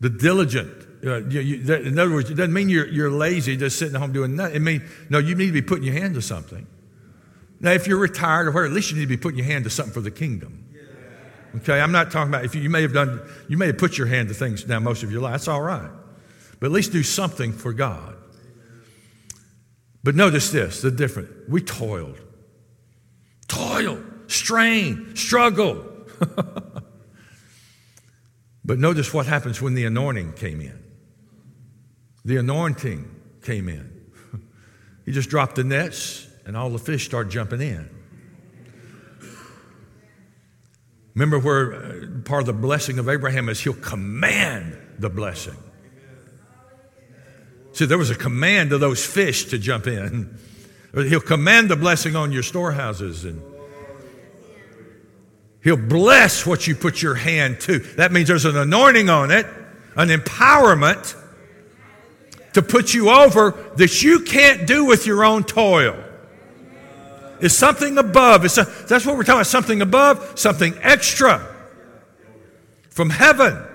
[0.00, 0.88] The diligent.
[1.04, 4.00] Uh, you, you, in other words, it doesn't mean you're, you're lazy, just sitting at
[4.00, 4.56] home doing nothing.
[4.56, 6.66] It means no, you need to be putting your hand to something.
[7.60, 9.64] Now, if you're retired or whatever, at least you need to be putting your hand
[9.64, 10.66] to something for the kingdom.
[11.56, 13.98] Okay, I'm not talking about if you, you may have done, you may have put
[13.98, 15.32] your hand to things now most of your life.
[15.32, 15.90] That's all right,
[16.58, 18.16] but at least do something for God.
[20.04, 21.28] But notice this: the difference.
[21.48, 22.18] We toiled,
[23.50, 25.84] toil, strain, struggle.
[28.64, 30.82] but notice what happens when the anointing came in.
[32.24, 33.10] The anointing
[33.42, 34.12] came in.
[35.04, 37.90] he just dropped the nets, and all the fish started jumping in.
[41.14, 45.56] Remember where uh, part of the blessing of Abraham is he'll command the blessing.
[47.72, 50.38] See, there was a command to those fish to jump in.
[50.94, 53.40] He'll command the blessing on your storehouses and
[55.62, 57.80] He'll bless what you put your hand to.
[57.96, 59.46] That means there's an anointing on it,
[59.94, 61.14] an empowerment
[62.54, 66.02] to put you over that you can't do with your own toil.
[67.40, 68.44] It's something above.
[68.44, 71.46] It's a, that's what we're talking about something above, something extra
[72.88, 73.66] from heaven.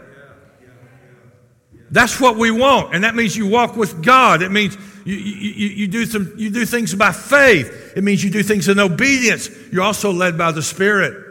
[1.92, 2.94] That's what we want.
[2.94, 4.42] And that means you walk with God.
[4.42, 7.94] It means you, you, you, do some, you do things by faith.
[7.96, 9.50] It means you do things in obedience.
[9.72, 11.22] You're also led by the Spirit.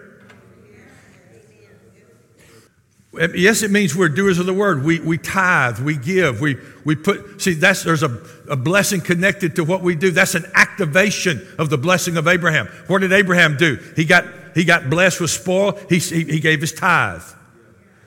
[3.34, 4.84] Yes, it means we're doers of the word.
[4.84, 9.56] We, we tithe, we give, we, we put, see, that's, there's a, a blessing connected
[9.56, 10.10] to what we do.
[10.10, 12.66] That's an activation of the blessing of Abraham.
[12.86, 13.78] What did Abraham do?
[13.94, 17.22] He got, he got blessed with spoil, he, he, he gave his tithe.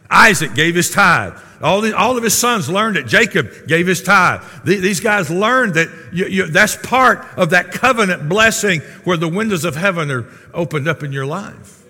[0.10, 1.38] Isaac gave his tithe.
[1.62, 3.08] All, the, all of his sons learned it.
[3.08, 4.44] Jacob gave his tithe.
[4.64, 9.28] The, these guys learned that you, you, that's part of that covenant blessing where the
[9.28, 11.84] windows of heaven are opened up in your life.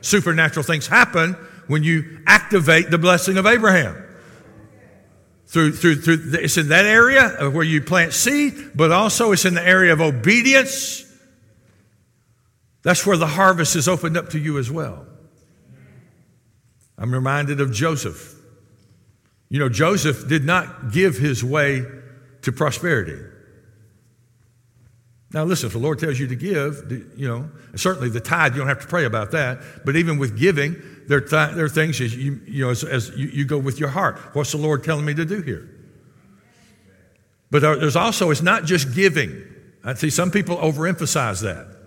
[0.00, 1.34] Supernatural things happen
[1.66, 4.04] when you activate the blessing of Abraham.
[5.46, 9.54] Through, through, through, it's in that area where you plant seed, but also it's in
[9.54, 11.04] the area of obedience.
[12.82, 15.07] That's where the harvest is opened up to you as well.
[16.98, 18.34] I'm reminded of Joseph.
[19.48, 21.84] You know, Joseph did not give his way
[22.42, 23.18] to prosperity.
[25.32, 28.58] Now, listen, if the Lord tells you to give, you know, certainly the tithe, you
[28.58, 29.60] don't have to pray about that.
[29.84, 33.10] But even with giving, there, th- there are things as you, you know, as, as
[33.10, 34.18] you, you, go with your heart.
[34.32, 35.68] What's the Lord telling me to do here?
[37.50, 39.44] But uh, there's also, it's not just giving.
[39.84, 41.77] I see some people overemphasize that.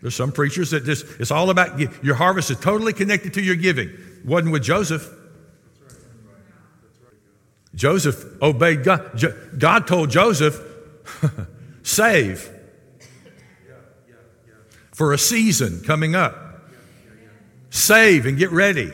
[0.00, 3.56] There's some preachers that just, it's all about, your harvest is totally connected to your
[3.56, 3.90] giving.
[4.24, 5.08] Wasn't with Joseph.
[7.74, 9.22] Joseph obeyed God.
[9.56, 10.60] God told Joseph,
[11.82, 12.50] Save
[14.92, 16.68] for a season coming up.
[17.70, 18.90] Save and get ready.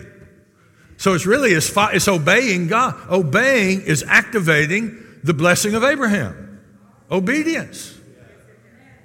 [0.96, 2.94] So it's really it's, it's obeying God.
[3.10, 6.60] Obeying is activating the blessing of Abraham.
[7.10, 7.93] Obedience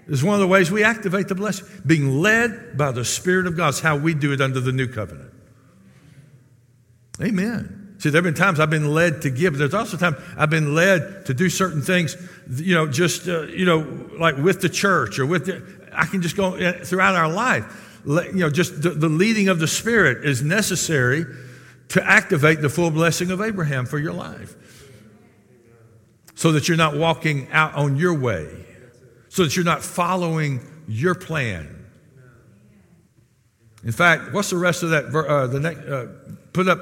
[0.10, 1.68] is one of the ways we activate the blessing.
[1.86, 4.88] Being led by the Spirit of God is how we do it under the new
[4.88, 5.32] covenant.
[7.22, 7.96] Amen.
[8.00, 10.50] See, there have been times I've been led to give, but there's also times I've
[10.50, 12.16] been led to do certain things,
[12.50, 16.22] you know, just, uh, you know, like with the church or with the, I can
[16.22, 17.66] just go uh, throughout our life.
[18.06, 21.26] You know, just the, the leading of the Spirit is necessary
[21.90, 24.56] to activate the full blessing of Abraham for your life.
[26.36, 28.48] So that you're not walking out on your way,
[29.30, 31.76] so that you're not following your plan.
[33.84, 35.06] In fact, what's the rest of that?
[35.06, 36.08] Uh, the next, uh,
[36.52, 36.80] put up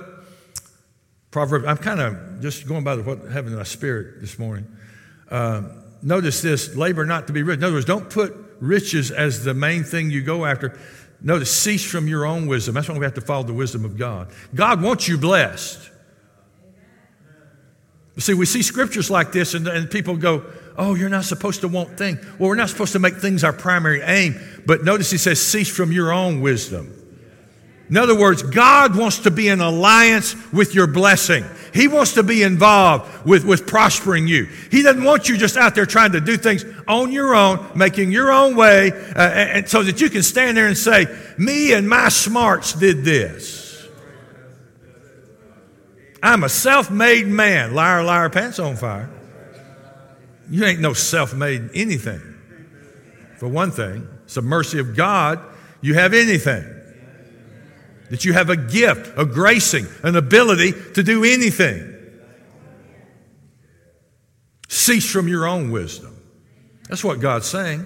[1.30, 4.66] Proverb, I'm kind of just going by what have in my spirit this morning.
[5.30, 5.64] Uh,
[6.02, 7.58] notice this labor not to be rich.
[7.58, 10.80] In other words, don't put riches as the main thing you go after.
[11.21, 12.76] Notice, cease from your own wisdom.
[12.76, 14.30] That's why we have to follow the wisdom of God.
[14.56, 15.92] God wants you blessed.
[18.19, 20.44] See, we see scriptures like this, and, and people go,
[20.78, 22.23] Oh, you're not supposed to want things.
[22.38, 24.40] Well, we're not supposed to make things our primary aim.
[24.65, 26.94] But notice he says, Cease from your own wisdom.
[27.90, 31.46] In other words, God wants to be in alliance with your blessing.
[31.73, 34.46] He wants to be involved with, with prospering you.
[34.69, 38.12] He doesn't want you just out there trying to do things on your own, making
[38.12, 41.06] your own way, uh, and so that you can stand there and say,
[41.38, 43.88] Me and my smarts did this.
[46.21, 47.73] I'm a self made man.
[47.73, 49.10] Liar, liar, pants on fire.
[50.50, 52.21] You ain't no self made anything.
[53.37, 55.39] For one thing, it's the mercy of God,
[55.81, 56.73] you have anything.
[58.10, 61.93] that you have a gift, a gracing, an ability to do anything.
[64.69, 66.17] Cease from your own wisdom.
[66.87, 67.85] That's what God's saying.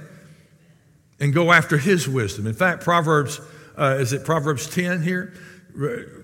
[1.19, 2.45] And go after His wisdom.
[2.45, 3.41] In fact, Proverbs,
[3.75, 5.33] uh, is it Proverbs 10 here?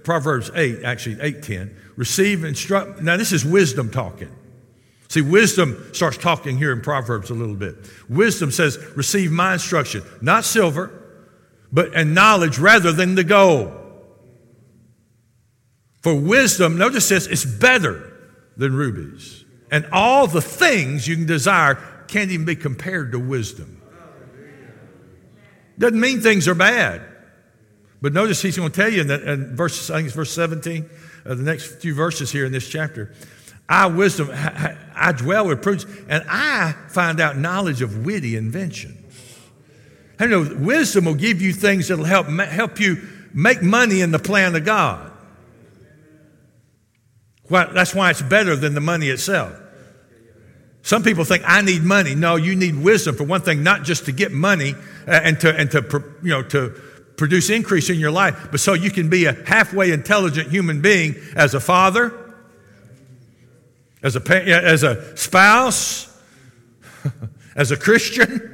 [0.04, 1.72] Proverbs 8, actually 8:10.
[1.96, 3.02] Receive, instruct.
[3.02, 4.30] Now, this is wisdom talking.
[5.10, 7.76] See, wisdom starts talking here in Proverbs a little bit.
[8.10, 10.92] Wisdom says, receive my instruction, not silver,
[11.72, 13.74] but and knowledge rather than the gold.
[16.02, 18.14] For wisdom, notice this, it's better
[18.58, 19.46] than rubies.
[19.72, 21.76] And all the things you can desire
[22.08, 23.82] can't even be compared to wisdom.
[25.78, 27.02] Doesn't mean things are bad.
[28.02, 30.32] But notice he's going to tell you in, the, in verse, I think it's verse
[30.32, 30.90] 17,
[31.26, 33.14] uh, the next few verses here in this chapter.
[33.70, 39.04] I, wisdom, I dwell with prudence, and I find out knowledge of witty inventions.
[40.20, 44.12] You know, wisdom will give you things that will help, help you make money in
[44.12, 45.12] the plan of God.
[47.50, 49.54] Well, that's why it's better than the money itself.
[50.82, 52.16] Some people think I need money.
[52.16, 54.74] No, you need wisdom for one thing, not just to get money
[55.08, 56.70] uh, and to and to you know to
[57.18, 61.16] produce increase in your life, but so you can be a halfway intelligent human being
[61.36, 62.27] as a father,
[64.08, 66.08] as a as a spouse,
[67.56, 68.54] as a Christian.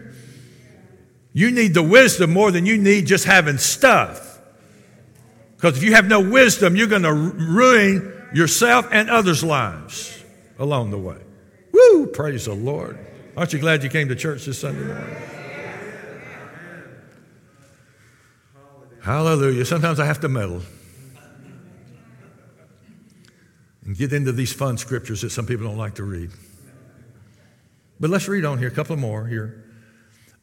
[1.31, 4.39] You need the wisdom more than you need just having stuff.
[5.55, 10.23] Because if you have no wisdom, you're going to ruin yourself and others' lives
[10.59, 11.17] along the way.
[11.71, 12.07] Woo!
[12.07, 12.99] Praise the Lord.
[13.35, 15.15] Aren't you glad you came to church this Sunday morning?
[19.01, 19.65] Hallelujah.
[19.65, 20.61] Sometimes I have to meddle
[23.85, 26.31] and get into these fun scriptures that some people don't like to read.
[27.99, 29.63] But let's read on here, a couple more here.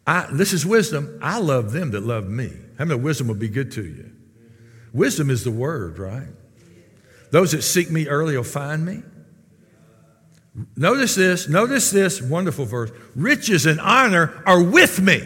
[0.06, 1.18] I, this is wisdom.
[1.22, 2.50] I love them that love me.
[2.78, 4.10] How many wisdom will be good to you?
[4.92, 6.28] Wisdom is the word, right?
[7.30, 9.02] Those that seek me early will find me.
[10.76, 12.90] Notice this, notice this wonderful verse.
[13.14, 15.22] Riches and honor are with me.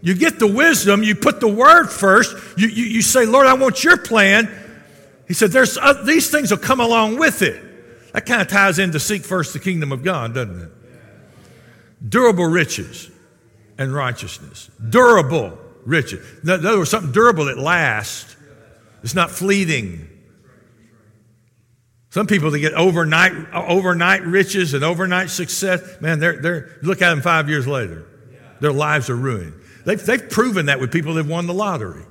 [0.00, 3.54] You get the wisdom, you put the word first, you, you, you say, Lord, I
[3.54, 4.48] want your plan.
[5.28, 8.12] He said, There's, uh, These things will come along with it.
[8.12, 10.72] That kind of ties into seek first the kingdom of God, doesn't it?
[12.08, 13.10] Durable riches
[13.76, 14.70] and righteousness.
[14.88, 16.26] Durable riches.
[16.42, 18.36] In other words, something durable that lasts.
[19.02, 20.08] It's not fleeting.
[22.10, 27.10] Some people that get overnight, overnight riches and overnight success, man, they're, they're, look at
[27.10, 28.06] them five years later.
[28.60, 29.54] Their lives are ruined.
[29.84, 32.04] They've, they've proven that with people that have won the lottery.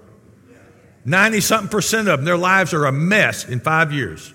[1.07, 4.33] 90 something percent of them, their lives are a mess in five years.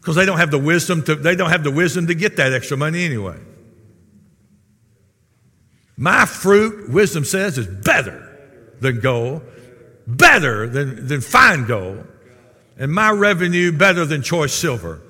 [0.00, 2.52] Because they don't have the wisdom to, they don't have the wisdom to get that
[2.52, 3.38] extra money anyway.
[5.96, 8.24] My fruit, wisdom says, is better
[8.80, 9.42] than gold,
[10.06, 12.06] better than, than fine gold
[12.78, 15.02] and my revenue better than choice silver.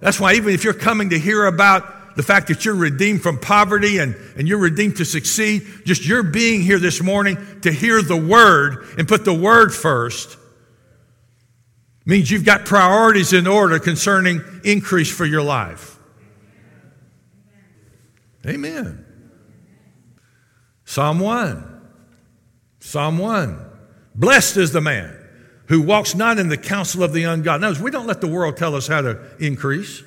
[0.00, 3.38] That's why, even if you're coming to hear about the fact that you're redeemed from
[3.38, 8.02] poverty and, and you're redeemed to succeed, just your being here this morning to hear
[8.02, 10.36] the word and put the word first
[12.06, 15.98] means you've got priorities in order concerning increase for your life.
[18.46, 19.04] Amen.
[20.84, 21.82] Psalm 1.
[22.78, 23.60] Psalm 1.
[24.14, 25.14] Blessed is the man
[25.66, 27.60] who walks not in the counsel of the ungodly.
[27.60, 30.02] Notice, we don't let the world tell us how to increase.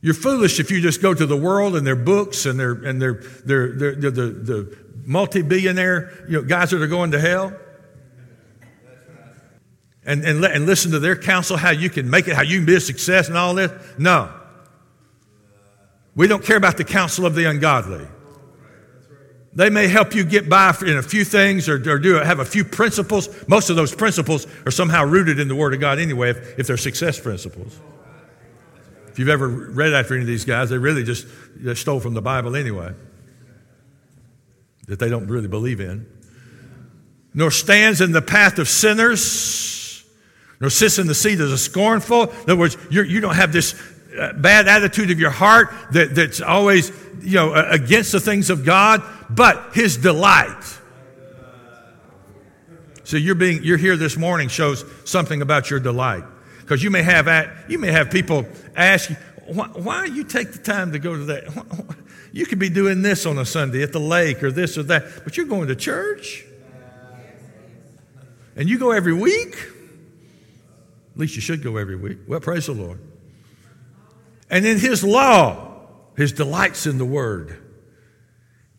[0.00, 3.02] You're foolish if you just go to the world and their books and their and
[3.02, 7.52] their their, their, their the, the multi-billionaire you know, guys that are going to hell.
[10.04, 12.66] And, and, and listen to their counsel, how you can make it, how you can
[12.66, 13.70] be a success and all this.
[13.98, 14.32] No.
[16.14, 18.06] We don't care about the counsel of the ungodly.
[19.54, 22.44] They may help you get by in a few things or, or do have a
[22.44, 23.28] few principles.
[23.48, 26.66] Most of those principles are somehow rooted in the Word of God anyway, if, if
[26.66, 27.78] they're success principles.
[29.18, 32.14] If you've ever read after any of these guys, they really just they stole from
[32.14, 32.94] the Bible anyway,
[34.86, 36.06] that they don't really believe in.
[37.34, 40.04] Nor stands in the path of sinners,
[40.60, 42.30] nor sits in the seat of the scornful.
[42.30, 43.74] In other words, you're, you do not have this
[44.16, 48.64] uh, bad attitude of your heart that, that's always you know, against the things of
[48.64, 50.78] God, but his delight.
[53.02, 56.22] So you're being you're here this morning shows something about your delight.
[56.68, 58.46] Because you may have you may have people
[58.76, 59.16] ask you,
[59.46, 61.96] why, why you take the time to go to that?
[62.30, 65.24] You could be doing this on a Sunday at the lake or this or that,
[65.24, 66.44] but you're going to church.
[68.54, 69.56] And you go every week.
[71.14, 72.18] At least you should go every week.
[72.28, 73.00] Well, praise the Lord.
[74.50, 75.86] And in his law,
[76.18, 77.56] his delight's in the word.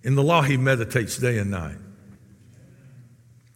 [0.04, 1.78] In the law, he meditates day and night.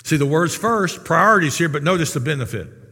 [0.03, 2.82] See, the words first, priorities here, but notice the benefit.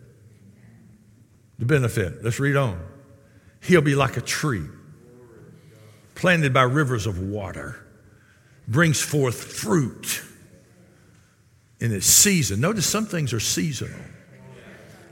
[1.62, 2.24] The benefit.
[2.24, 2.84] Let's read on.
[3.62, 4.66] He'll be like a tree
[6.16, 7.86] planted by rivers of water,
[8.68, 10.24] brings forth fruit
[11.80, 12.62] in its season.
[12.62, 14.00] Notice some things are seasonal.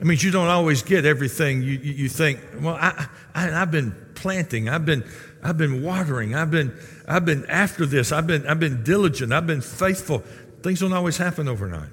[0.00, 3.70] It means you don't always get everything you, you, you think, well, I, I, I've
[3.70, 5.04] been planting, I've been,
[5.44, 6.76] I've been watering, I've been,
[7.06, 10.24] I've been after this, I've been, I've been diligent, I've been faithful.
[10.64, 11.90] Things don't always happen overnight.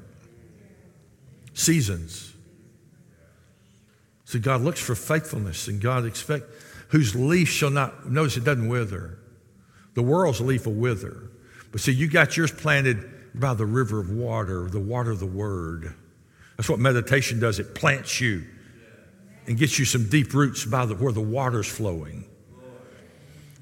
[1.54, 2.34] Seasons.
[4.28, 6.44] So God looks for faithfulness, and God expect
[6.90, 8.12] whose leaf shall not.
[8.12, 9.20] Notice it doesn't wither.
[9.94, 11.32] The world's leaf will wither,
[11.72, 15.26] but see, you got yours planted by the river of water, the water of the
[15.26, 15.94] Word.
[16.58, 17.58] That's what meditation does.
[17.58, 18.44] It plants you
[19.48, 22.26] and gets you some deep roots by the, where the water's flowing.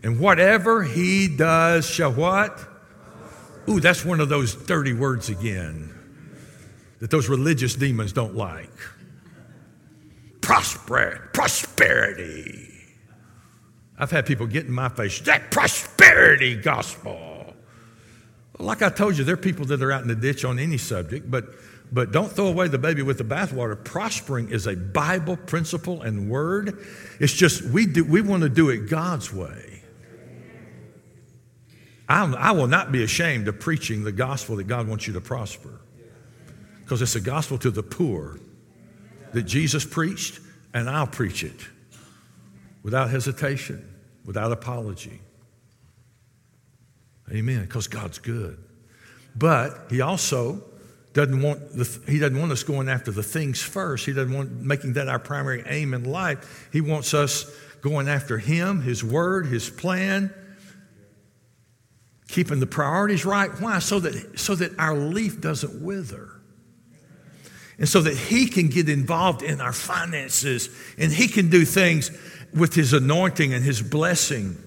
[0.01, 2.59] And whatever he does shall what?
[3.70, 5.93] Ooh, that's one of those dirty words again
[7.01, 8.72] that those religious demons don't like.
[10.46, 12.72] Prosperity, prosperity.
[13.98, 17.56] I've had people get in my face, that prosperity gospel.
[18.60, 20.78] Like I told you, there are people that are out in the ditch on any
[20.78, 21.46] subject, but
[21.91, 23.84] but don't throw away the baby with the bathwater.
[23.84, 26.86] Prospering is a Bible principle and word.
[27.20, 29.82] It's just we, do, we want to do it God's way.
[32.08, 35.22] I, I will not be ashamed of preaching the gospel that God wants you to
[35.22, 35.82] prosper
[36.82, 38.39] because it's a gospel to the poor
[39.36, 40.39] that Jesus preached,
[40.73, 41.59] and I'll preach it
[42.83, 43.86] without hesitation,
[44.23, 45.19] without apology.
[47.29, 47.61] Amen.
[47.63, 48.57] Because God's good.
[49.36, 50.63] But He also
[51.11, 54.05] doesn't want the, he doesn't want us going after the things first.
[54.05, 56.69] He doesn't want making that our primary aim in life.
[56.71, 57.45] He wants us
[57.81, 60.33] going after him, his word, his plan,
[62.27, 63.49] keeping the priorities right.
[63.61, 63.79] Why?
[63.79, 66.34] So that so that our leaf doesn't wither.
[67.78, 72.09] And so that he can get involved in our finances and he can do things
[72.53, 74.57] with his anointing and his blessing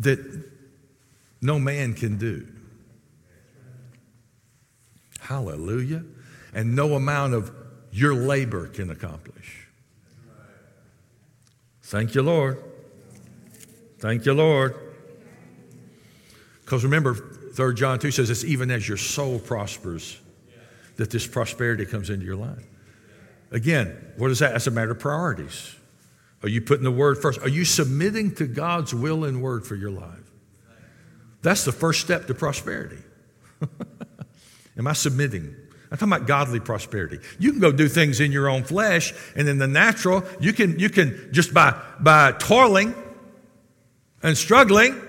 [0.00, 0.18] that
[1.40, 2.48] no man can do.
[5.20, 6.04] Hallelujah.
[6.52, 7.52] And no amount of
[7.92, 9.66] your labor can accomplish.
[11.82, 12.62] Thank you, Lord.
[13.98, 14.74] Thank you, Lord.
[16.64, 20.20] Because remember, 3 John 2 says it's even as your soul prospers
[20.98, 22.64] that this prosperity comes into your life.
[23.50, 24.52] Again, what is that?
[24.52, 25.74] That's a matter of priorities.
[26.42, 27.40] Are you putting the word first?
[27.40, 30.30] Are you submitting to God's will and word for your life?
[31.42, 33.02] That's the first step to prosperity.
[34.78, 35.56] Am I submitting?
[35.90, 37.18] I'm talking about godly prosperity.
[37.38, 40.78] You can go do things in your own flesh, and in the natural, you can,
[40.78, 42.94] you can just by, by toiling
[44.22, 45.00] and struggling.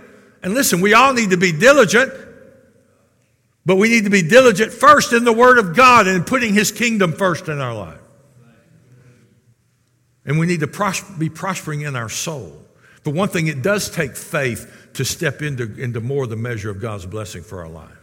[0.42, 2.14] And listen, we all need to be diligent,
[3.70, 6.72] but we need to be diligent first in the Word of God and putting His
[6.72, 8.02] kingdom first in our life.
[10.26, 12.66] And we need to be prospering in our soul.
[13.04, 16.82] But one thing, it does take faith to step into, into more the measure of
[16.82, 17.99] God's blessing for our life.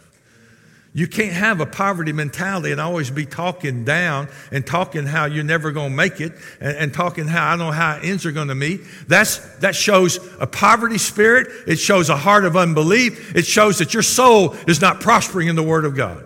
[0.96, 5.44] You can't have a poverty mentality and always be talking down and talking how you're
[5.44, 8.32] never going to make it and, and, talking how I don't know how ends are
[8.32, 8.80] going to meet.
[9.06, 11.48] That's, that shows a poverty spirit.
[11.66, 13.36] It shows a heart of unbelief.
[13.36, 16.24] It shows that your soul is not prospering in the Word of God.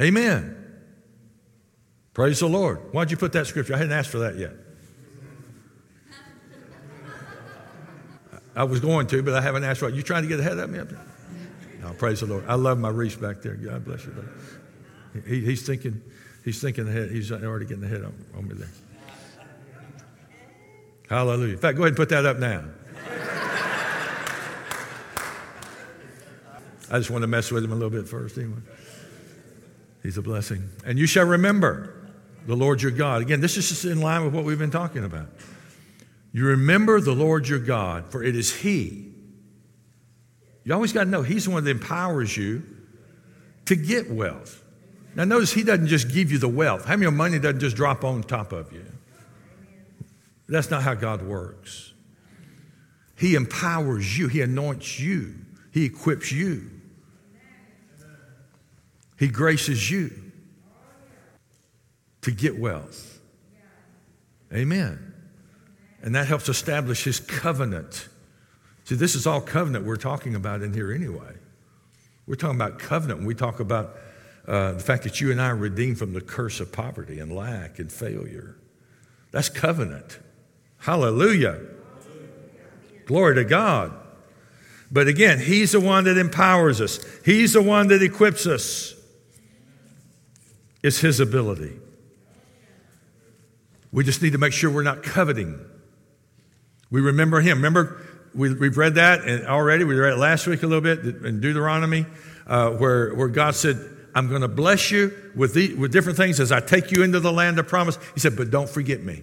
[0.00, 0.56] Amen.
[2.12, 2.92] Praise the Lord.
[2.92, 3.74] Why'd you put that scripture?
[3.74, 4.54] I hadn't asked for that yet.
[8.56, 9.94] I was going to, but I haven't asked for it.
[9.94, 11.13] You trying to get ahead of me up there?
[11.84, 12.44] Oh, praise the Lord.
[12.48, 13.54] I love my Reese back there.
[13.54, 14.14] God bless you.
[15.26, 16.00] He, he's thinking,
[16.44, 17.10] he's thinking ahead.
[17.10, 18.68] He's already getting ahead on, on me there.
[21.08, 21.52] Hallelujah.
[21.52, 22.64] In fact, go ahead and put that up now.
[26.90, 28.60] I just want to mess with him a little bit first, anyway.
[30.02, 30.68] He's a blessing.
[30.86, 31.94] And you shall remember
[32.46, 33.22] the Lord your God.
[33.22, 35.28] Again, this is just in line with what we've been talking about.
[36.32, 39.13] You remember the Lord your God, for it is He
[40.64, 42.62] you always got to know He's the one that empowers you
[43.66, 44.62] to get wealth.
[45.14, 46.86] Now, notice He doesn't just give you the wealth.
[46.86, 48.84] Having your money doesn't just drop on top of you.
[50.48, 51.92] That's not how God works.
[53.16, 55.34] He empowers you, He anoints you,
[55.72, 56.70] He equips you,
[59.18, 60.10] He graces you
[62.22, 63.20] to get wealth.
[64.52, 65.12] Amen.
[66.02, 68.08] And that helps establish His covenant
[68.84, 71.34] See, this is all covenant we're talking about in here anyway.
[72.26, 73.96] We're talking about covenant when we talk about
[74.46, 77.34] uh, the fact that you and I are redeemed from the curse of poverty and
[77.34, 78.56] lack and failure.
[79.30, 80.18] That's covenant.
[80.78, 81.60] Hallelujah.
[83.06, 83.92] Glory to God.
[84.92, 88.94] But again, He's the one that empowers us, He's the one that equips us.
[90.82, 91.72] It's His ability.
[93.90, 95.58] We just need to make sure we're not coveting.
[96.90, 97.58] We remember Him.
[97.58, 98.03] Remember,
[98.34, 99.84] we, have read that already.
[99.84, 102.06] We read it last week a little bit in Deuteronomy,
[102.46, 103.76] uh, where, where God said,
[104.14, 107.20] I'm going to bless you with, the, with different things as I take you into
[107.20, 107.98] the land of promise.
[108.14, 109.22] He said, but don't forget me.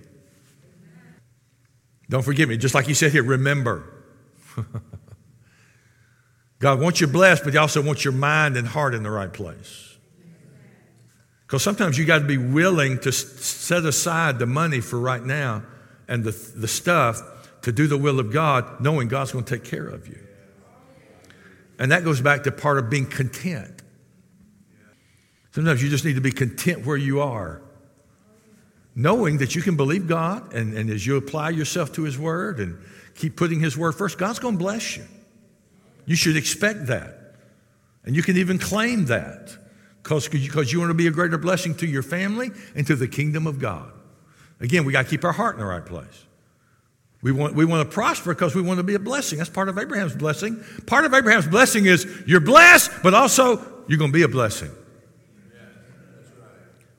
[2.09, 2.57] Don't forget me.
[2.57, 3.83] Just like he said here, remember.
[6.59, 9.31] God wants you blessed, but he also wants your mind and heart in the right
[9.31, 9.97] place.
[11.47, 15.63] Because sometimes you got to be willing to set aside the money for right now
[16.07, 17.21] and the, the stuff
[17.61, 20.19] to do the will of God, knowing God's going to take care of you.
[21.77, 23.81] And that goes back to part of being content.
[25.51, 27.61] Sometimes you just need to be content where you are,
[28.95, 32.59] knowing that you can believe God, and, and as you apply yourself to His Word
[32.59, 32.77] and
[33.15, 35.05] keep putting His Word first, God's going to bless you.
[36.05, 37.35] You should expect that.
[38.05, 39.55] And you can even claim that
[40.01, 43.45] because you want to be a greater blessing to your family and to the kingdom
[43.45, 43.91] of God.
[44.59, 46.25] Again, we got to keep our heart in the right place.
[47.23, 49.37] We want, we want to prosper because we want to be a blessing.
[49.37, 50.63] That's part of Abraham's blessing.
[50.87, 53.57] Part of Abraham's blessing is you're blessed, but also
[53.87, 54.71] you're going to be a blessing.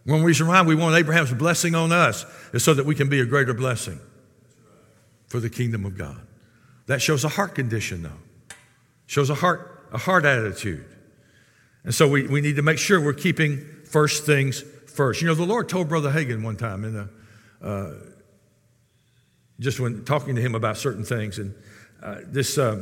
[0.05, 3.21] One reason why we want Abraham's blessing on us is so that we can be
[3.21, 4.01] a greater blessing
[5.27, 6.21] for the kingdom of God.
[6.87, 8.57] That shows a heart condition, though.
[9.07, 10.85] Shows a heart, a heart attitude.
[11.85, 15.21] And so we, we need to make sure we're keeping first things first.
[15.21, 17.09] You know, the Lord told Brother Hagin one time in the,
[17.63, 18.12] uh,
[19.63, 21.55] just when talking to him about certain things, and
[22.03, 22.75] uh, this, because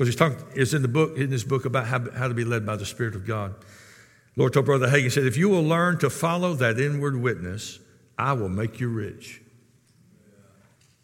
[0.00, 2.44] um, he's talking, is in the book, in this book about how, how to be
[2.44, 3.54] led by the Spirit of God.
[4.36, 7.80] Lord told Brother Hagin, he said, if you will learn to follow that inward witness,
[8.16, 9.42] I will make you rich.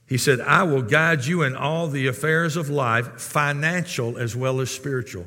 [0.07, 4.61] He said, I will guide you in all the affairs of life, financial as well
[4.61, 5.27] as spiritual.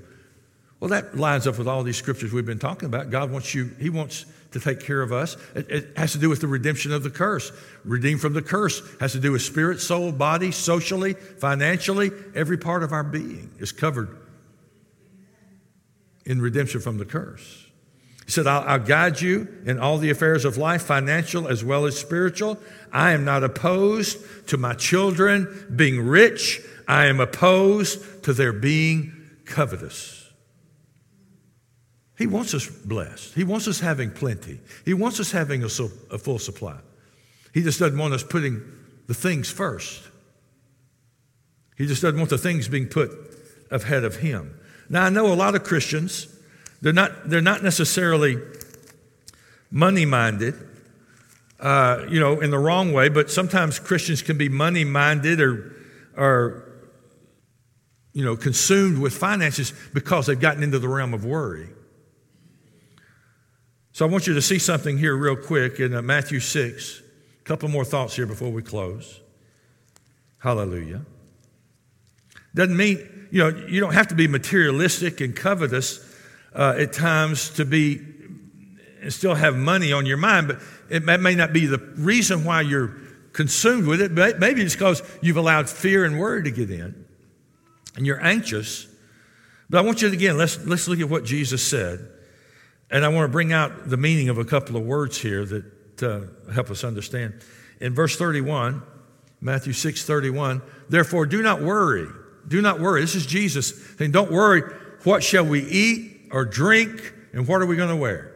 [0.80, 3.09] Well, that lines up with all these scriptures we've been talking about.
[3.09, 4.26] God wants you, He wants
[4.58, 5.38] to take care of us.
[5.55, 7.51] It, it, has to do with the redemption of the curse.
[7.84, 12.12] Redeemed from the curse has to do with spirit, soul, body, socially, financially.
[12.36, 14.18] Every part of our being is covered
[16.26, 17.66] in redemption from the curse.
[18.26, 21.86] He said, I'll, I'll, guide you in all the affairs of life, financial as well
[21.86, 22.60] as spiritual.
[22.91, 26.62] I am not opposed to my children being rich.
[26.88, 29.14] I am opposed to their being
[29.45, 30.16] covetous.
[32.18, 33.36] He wants us blessed.
[33.36, 34.59] He wants us having plenty.
[34.86, 36.78] He wants us having a, a full supply.
[37.53, 38.61] He just doesn't want us putting
[39.07, 40.03] the things first.
[41.78, 43.11] He just doesn't want the things being put
[43.70, 44.59] ahead of Him.
[44.89, 46.28] Now, I know a lot of Christians,
[46.82, 48.38] they're not, they're not necessarily
[49.70, 50.55] money minded,
[51.59, 55.76] uh, you know, in the wrong way, but sometimes Christians can be money minded or,
[56.15, 56.63] or,
[58.13, 61.70] you know, consumed with finances because they've gotten into the realm of worry.
[63.98, 67.02] So I want you to see something here real quick in uh, Matthew 6.
[67.39, 69.20] A couple more thoughts here before we close.
[70.38, 71.02] Hallelujah.
[72.54, 76.00] Doesn't mean, you know, you don't have to be materialistic and covetous
[76.54, 78.00] uh, at times to be
[79.02, 80.60] and still have money on your mind, but
[80.91, 82.95] it may not be the reason why you're
[83.34, 84.14] consumed with it.
[84.14, 87.04] But maybe it's because you've allowed fear and worry to get in
[87.95, 88.86] and you're anxious.
[89.72, 92.12] But I want you to, again, let's, let's look at what Jesus said.
[92.90, 96.04] And I want to bring out the meaning of a couple of words here that
[96.04, 97.42] uh, help us understand.
[97.82, 98.82] In verse 31,
[99.42, 102.08] Matthew 6 31, therefore do not worry.
[102.48, 103.02] Do not worry.
[103.02, 104.62] This is Jesus saying, Don't worry,
[105.04, 108.34] what shall we eat or drink, and what are we going to wear?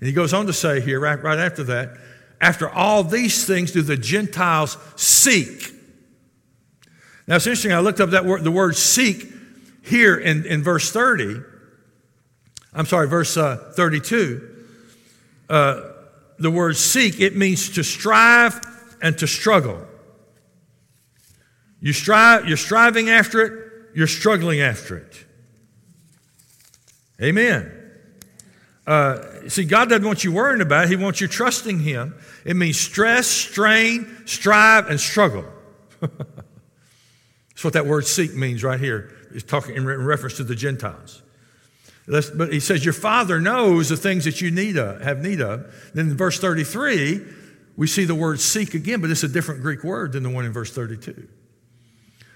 [0.00, 1.98] And he goes on to say here, right, right after that,
[2.40, 5.74] after all these things do the Gentiles seek.
[7.26, 9.30] Now it's interesting, I looked up that word, the word seek
[9.82, 11.42] here in, in verse 30.
[12.72, 14.48] I'm sorry, verse uh, 32.
[15.48, 15.82] Uh,
[16.38, 18.60] the word seek, it means to strive
[19.02, 19.86] and to struggle.
[21.80, 25.24] You strive, you're striving after it, you're struggling after it.
[27.20, 27.72] Amen.
[28.86, 32.14] Uh, see, God doesn't want you worrying about it, He wants you trusting Him.
[32.44, 35.44] It means stress, strain, strive, and struggle.
[36.00, 39.14] That's what that word seek means right here.
[39.34, 41.19] It's talking in reference to the Gentiles.
[42.10, 45.72] But he says, Your Father knows the things that you need of, have need of.
[45.94, 47.20] Then in verse 33,
[47.76, 50.44] we see the word seek again, but it's a different Greek word than the one
[50.44, 51.28] in verse 32.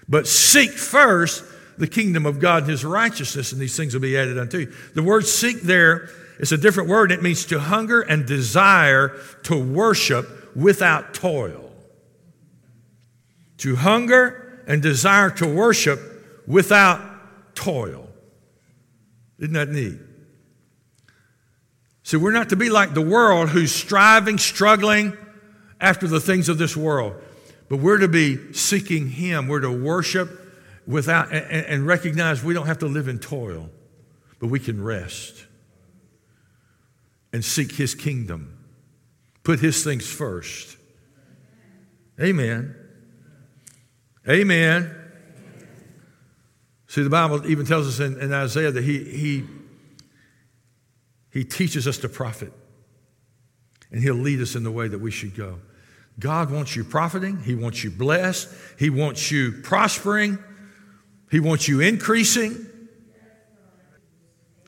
[0.07, 1.43] But seek first
[1.77, 4.73] the kingdom of God and his righteousness, and these things will be added unto you.
[4.93, 6.09] The word seek there
[6.39, 7.11] is a different word.
[7.11, 11.71] It means to hunger and desire to worship without toil.
[13.57, 15.99] To hunger and desire to worship
[16.47, 18.04] without toil.
[19.39, 19.99] Isn't that neat?
[22.03, 25.17] See, we're not to be like the world who's striving, struggling
[25.81, 27.15] after the things of this world,
[27.67, 29.47] but we're to be seeking Him.
[29.47, 30.29] We're to worship
[30.87, 33.69] without and, and recognize we don't have to live in toil,
[34.39, 35.45] but we can rest
[37.33, 38.65] and seek His kingdom.
[39.43, 40.77] Put His things first.
[42.21, 42.75] Amen.
[44.29, 45.04] Amen.
[46.95, 49.43] See, the Bible even tells us in, in Isaiah that he, he,
[51.29, 52.53] he teaches us to profit,
[53.91, 55.59] and He'll lead us in the way that we should go.
[56.17, 58.47] God wants you profiting, He wants you blessed,
[58.79, 60.39] He wants you prospering,
[61.29, 62.65] He wants you increasing.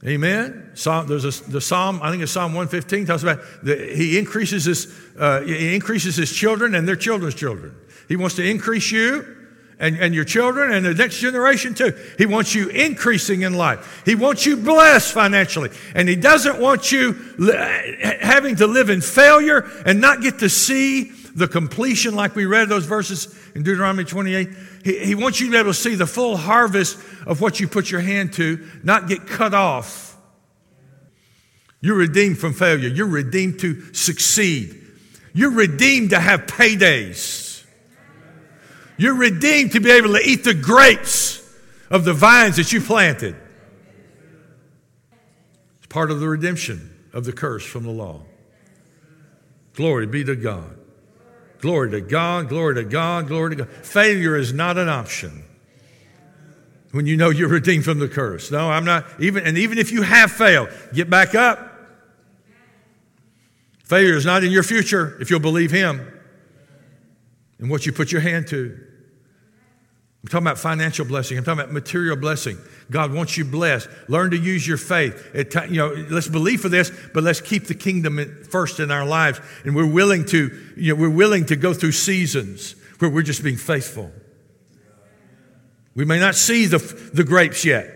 [0.06, 0.72] Amen.
[0.74, 4.66] Psalm, there's a, the Psalm, I think it's Psalm 115, talks about that he increases
[4.66, 7.74] his, uh, he increases his children and their children's children.
[8.10, 9.37] He wants to increase you
[9.80, 11.94] and, and your children and the next generation too.
[12.18, 14.02] He wants you increasing in life.
[14.06, 15.70] He wants you blessed financially.
[15.94, 17.14] And He doesn't want you
[18.22, 22.68] having to live in failure and not get to see the completion, like we read
[22.68, 24.50] those verses in Deuteronomy 28.
[24.84, 26.98] He, he wants you to be able to see the full harvest
[27.28, 30.18] of what you put your hand to, not get cut off.
[31.80, 32.90] You're redeemed from failure.
[32.90, 34.84] You're redeemed to succeed.
[35.34, 37.47] You're redeemed to have paydays.
[38.98, 41.44] You're redeemed to be able to eat the grapes
[41.90, 43.36] of the vines that you planted.
[45.78, 48.22] It's part of the redemption of the curse from the law.
[49.74, 50.78] Glory be to God.
[51.60, 53.70] Glory to God, glory to God, glory to God.
[53.70, 55.44] Failure is not an option
[56.92, 58.52] when you know you're redeemed from the curse.
[58.52, 59.06] No, I'm not.
[59.20, 61.74] Even, and even if you have failed, get back up.
[63.84, 66.17] Failure is not in your future if you'll believe Him
[67.60, 68.78] and what you put your hand to.
[70.24, 71.38] I'm talking about financial blessing.
[71.38, 72.58] I'm talking about material blessing.
[72.92, 73.88] God wants you blessed.
[74.10, 75.30] Learn to use your faith.
[75.34, 79.06] It, you know, let's believe for this, but let's keep the kingdom first in our
[79.06, 79.40] lives.
[79.64, 83.44] And we're willing to, you know, we're willing to go through seasons where we're just
[83.44, 84.12] being faithful.
[85.96, 86.80] We may not see the,
[87.14, 87.94] the grapes yet.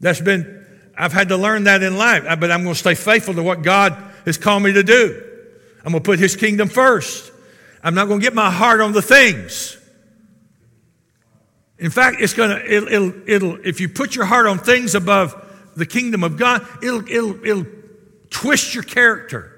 [0.00, 0.66] That's been,
[0.96, 3.62] I've had to learn that in life, but I'm going to stay faithful to what
[3.62, 5.22] God has called me to do.
[5.84, 7.29] I'm going to put His kingdom first.
[7.82, 9.76] I'm not going to get my heart on the things.
[11.78, 14.94] In fact, it's going to, it'll, it'll, it'll, if you put your heart on things
[14.94, 15.34] above
[15.76, 17.66] the kingdom of God, it'll, it'll, it'll
[18.28, 19.56] twist your character.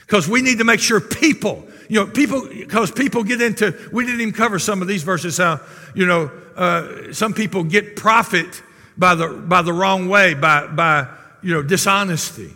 [0.00, 4.06] Because we need to make sure people, you know, people, because people get into, we
[4.06, 5.60] didn't even cover some of these verses, how,
[5.94, 8.62] you know, uh, some people get profit
[8.96, 11.06] by the, by the wrong way, by, by,
[11.42, 12.52] you know, dishonesty.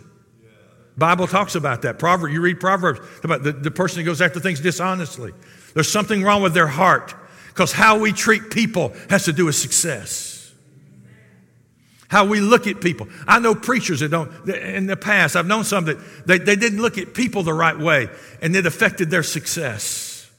[0.97, 1.99] Bible talks about that.
[1.99, 5.33] Proverbs, you read Proverbs about the, the person who goes after things dishonestly.
[5.73, 7.13] There's something wrong with their heart.
[7.49, 10.53] Because how we treat people has to do with success.
[12.07, 13.07] How we look at people.
[13.27, 16.81] I know preachers that don't, in the past, I've known some that they, they didn't
[16.81, 18.09] look at people the right way
[18.41, 20.29] and it affected their success.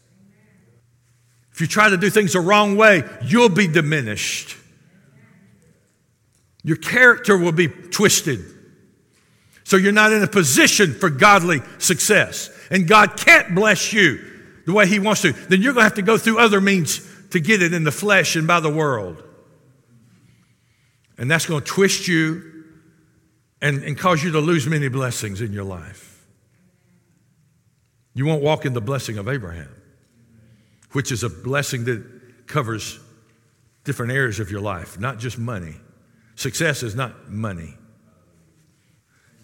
[1.53, 4.57] If you try to do things the wrong way, you'll be diminished.
[6.63, 8.41] Your character will be twisted.
[9.67, 12.51] So you're not in a position for godly success.
[12.71, 14.21] And God can't bless you
[14.65, 17.01] the way He wants to, then you're going to have to go through other means
[17.31, 19.25] to get it in the flesh and by the world.
[21.19, 22.65] And that's going to twist you
[23.61, 26.25] and, and cause you to lose many blessings in your life.
[28.15, 29.75] You won't walk in the blessing of Abraham,
[30.93, 33.01] which is a blessing that covers
[33.83, 35.75] different areas of your life, not just money.
[36.37, 37.75] Success is not money.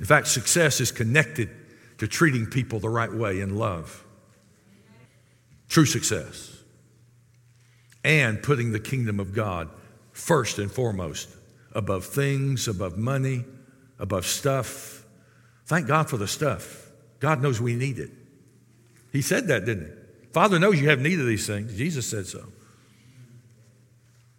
[0.02, 1.48] In fact, success is connected
[1.98, 4.04] to treating people the right way in love
[5.68, 6.58] true success,
[8.04, 9.70] and putting the kingdom of God
[10.10, 11.30] first and foremost
[11.72, 13.44] above things, above money,
[13.98, 15.06] above stuff.
[15.64, 16.90] Thank God for the stuff.
[17.20, 18.10] God knows we need it.
[19.12, 19.92] He said that, didn't he?
[20.32, 21.74] Father knows you have need of these things.
[21.74, 22.44] Jesus said so.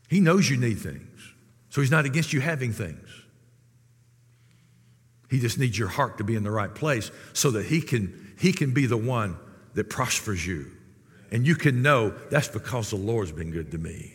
[0.10, 1.34] He knows you need things.
[1.70, 3.23] So he's not against you having things.
[5.34, 8.36] He just needs your heart to be in the right place so that he can,
[8.38, 9.36] he can be the one
[9.74, 10.68] that prospers you.
[11.32, 14.14] And you can know that's because the Lord's been good to me.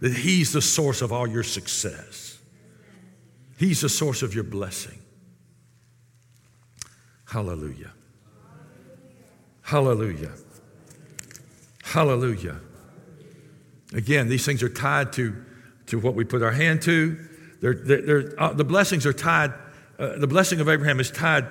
[0.00, 2.40] That He's the source of all your success,
[3.56, 4.98] He's the source of your blessing.
[7.26, 7.92] Hallelujah.
[9.62, 10.32] Hallelujah.
[11.84, 12.58] Hallelujah.
[13.94, 15.36] Again, these things are tied to,
[15.86, 17.16] to what we put our hand to.
[17.60, 19.52] They're, they're, they're, uh, the blessings are tied,
[19.98, 21.46] uh, the blessing of Abraham is tied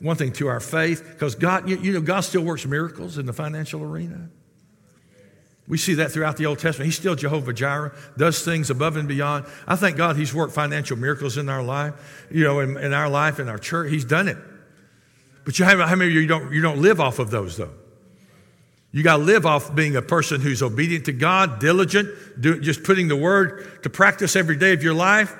[0.00, 3.24] one thing to our faith, because God, you, you know, God still works miracles in
[3.24, 4.28] the financial arena.
[5.68, 6.86] We see that throughout the Old Testament.
[6.86, 9.46] He's still Jehovah Jireh, does things above and beyond.
[9.66, 13.08] I thank God He's worked financial miracles in our life, you know, in, in our
[13.08, 13.90] life, in our church.
[13.90, 14.36] He's done it.
[15.44, 17.72] But you have, how many of you don't, you don't live off of those, though?
[18.92, 22.08] You got to live off being a person who's obedient to God, diligent,
[22.40, 25.36] do, just putting the word to practice every day of your life.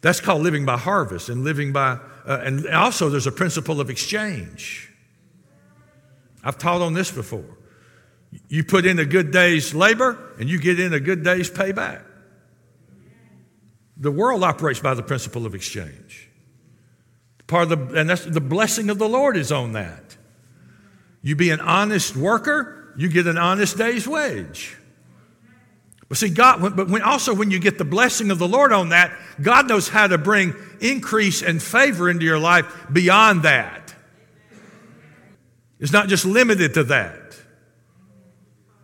[0.00, 3.90] That's called living by harvest and living by, uh, and also there's a principle of
[3.90, 4.92] exchange.
[6.44, 7.56] I've taught on this before.
[8.48, 12.02] You put in a good day's labor and you get in a good day's payback.
[13.96, 16.28] The world operates by the principle of exchange.
[17.46, 20.16] Part of the, and that's the blessing of the Lord is on that.
[21.22, 24.76] You be an honest worker, you get an honest day's wage.
[26.08, 28.90] But see, God, but when, also when you get the blessing of the Lord on
[28.90, 33.94] that, God knows how to bring increase and favor into your life beyond that.
[35.80, 37.36] It's not just limited to that.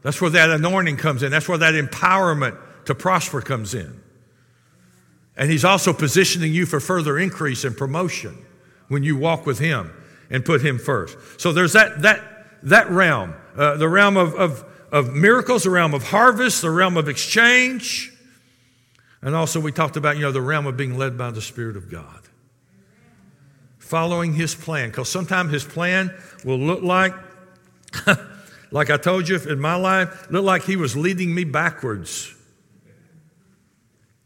[0.03, 1.31] That's where that anointing comes in.
[1.31, 4.01] That's where that empowerment to prosper comes in.
[5.37, 8.45] And He's also positioning you for further increase and promotion
[8.89, 9.93] when you walk with Him
[10.29, 11.17] and put Him first.
[11.41, 12.21] So there's that, that,
[12.65, 16.97] that realm, uh, the realm of, of, of miracles, the realm of harvest, the realm
[16.97, 18.13] of exchange.
[19.23, 21.77] And also, we talked about, you know, the realm of being led by the Spirit
[21.77, 22.21] of God.
[23.79, 24.91] Following His plan.
[24.91, 26.15] Because sometimes His plan
[26.45, 27.15] will look like
[28.71, 32.35] like I told you in my life, looked like he was leading me backwards.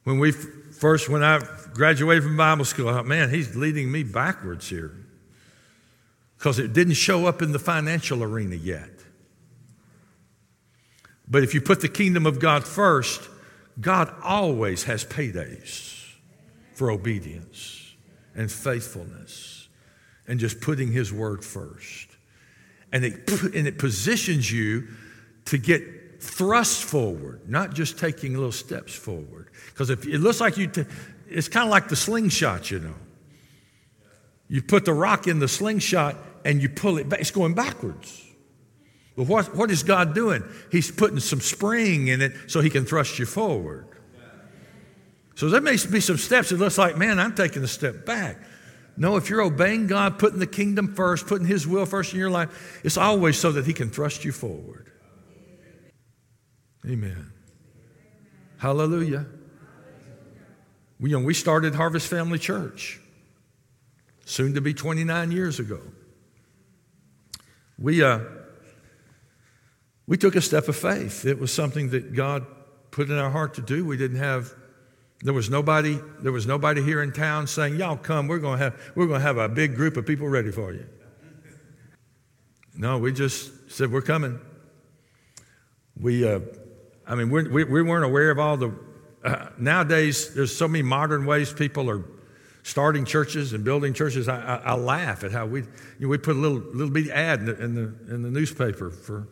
[0.05, 1.41] When we first, when I
[1.75, 4.93] graduated from Bible school, I thought, man, he's leading me backwards here.
[6.39, 8.95] Because it didn't show up in the financial arena yet.
[11.29, 13.29] But if you put the kingdom of God first,
[13.81, 16.05] God always has paydays
[16.74, 17.95] for obedience
[18.35, 19.68] and faithfulness
[20.29, 22.16] and just putting his word first
[22.93, 24.89] and it, and it positions you
[25.47, 29.51] to get thrust forward, not just taking little steps forward.
[29.66, 30.85] Because if it looks like you, t-
[31.29, 32.95] it's kind of like the slingshot, you know.
[34.49, 38.22] You put the rock in the slingshot and you pull it back, it's going backwards.
[39.17, 40.45] But what, what is God doing?
[40.71, 43.89] He's putting some spring in it so he can thrust you forward.
[45.35, 48.39] So there may be some steps that looks like, man, I'm taking a step back.
[48.97, 52.31] No, if you're obeying God, putting the kingdom first, putting His will first in your
[52.31, 54.91] life, it's always so that He can thrust you forward.
[56.87, 57.33] Amen.
[58.59, 59.27] Hallelujah.
[60.99, 62.99] We, you know, we started Harvest Family Church,
[64.25, 65.81] soon to be 29 years ago.
[67.79, 68.21] We, uh,
[70.07, 71.24] we took a step of faith.
[71.24, 72.46] It was something that God
[72.90, 73.84] put in our heart to do.
[73.84, 74.54] We didn't have
[75.22, 78.80] there was nobody, there was nobody here in town saying, Y'all come, we're gonna have
[78.94, 80.86] we're gonna have a big group of people ready for you.
[82.76, 84.38] No, we just said we're coming.
[85.98, 86.40] We uh,
[87.07, 88.74] I mean, we, we weren't aware of all the.
[89.24, 92.04] Uh, nowadays, there's so many modern ways people are
[92.62, 94.28] starting churches and building churches.
[94.28, 95.66] I, I, I laugh at how we you
[96.00, 98.90] know, we put a little little bitty ad in the, in the in the newspaper
[98.90, 99.28] for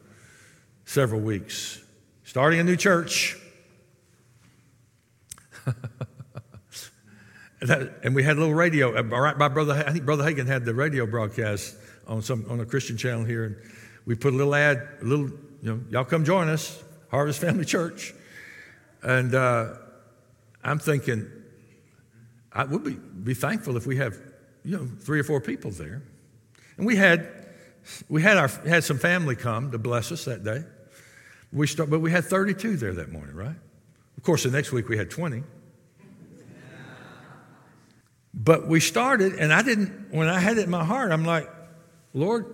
[0.85, 1.82] several weeks,
[2.24, 3.37] starting a new church.
[8.03, 8.97] and we had a little radio.
[8.97, 11.76] Uh, right by brother, I think Brother Hagin had the radio broadcast
[12.07, 13.57] on some on a Christian channel here, and
[14.05, 15.30] we put a little ad, a little,
[15.62, 18.14] you know, y'all come join us, Harvest Family Church,
[19.03, 19.74] and uh,
[20.62, 21.30] I'm thinking,
[22.53, 24.18] I would be be thankful if we have,
[24.64, 26.03] you know, three or four people there,
[26.76, 27.28] and we had
[28.09, 30.64] we had our had some family come to bless us that day.
[31.55, 33.55] We start, but we had 32 there that morning, right?
[34.16, 35.44] Of course, the next week we had 20.
[38.34, 41.48] But we started, and I didn't, when I had it in my heart, I'm like,
[42.12, 42.46] Lord,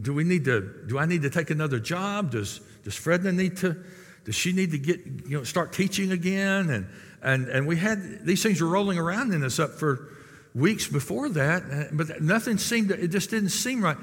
[0.00, 2.30] do we need to, do I need to take another job?
[2.30, 3.82] Does, does Fredna need to,
[4.24, 6.70] does she need to get, you know, start teaching again?
[6.70, 6.86] And,
[7.20, 10.12] and, and we had, these things were rolling around in us up for
[10.54, 13.96] weeks before that, but nothing seemed, to, it just didn't seem right.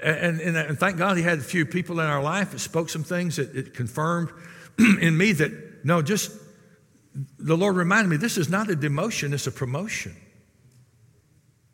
[0.00, 2.88] And, and, and, thank God he had a few people in our life that spoke
[2.88, 4.30] some things that it confirmed
[4.78, 6.30] in me that, no, just,
[7.38, 10.14] the Lord reminded me, this is not a demotion, it's a promotion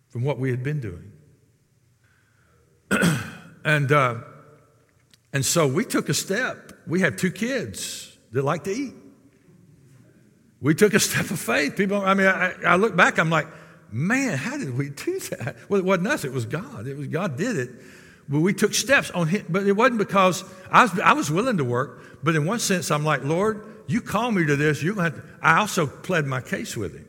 [0.08, 1.12] from what we had been doing.
[3.64, 4.14] and, uh,
[5.32, 6.72] and so we took a step.
[6.86, 8.94] We have two kids that like to eat.
[10.60, 11.76] We took a step of faith.
[11.76, 13.48] People, I mean, I, I look back, I'm like,
[13.90, 15.56] man, how did we do that?
[15.68, 16.86] Well, it wasn't us, it was God.
[16.86, 17.70] It was God did it.
[18.28, 21.58] But we took steps on him, but it wasn't because I was, I was willing
[21.58, 22.22] to work.
[22.22, 24.82] But in one sense, I'm like, Lord, you call me to this.
[24.82, 27.06] You're going to I also pled my case with him.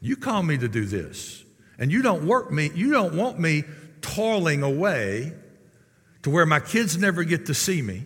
[0.00, 1.44] You call me to do this.
[1.78, 3.64] And you don't work me, you don't want me
[4.00, 5.32] toiling away
[6.22, 8.04] to where my kids never get to see me.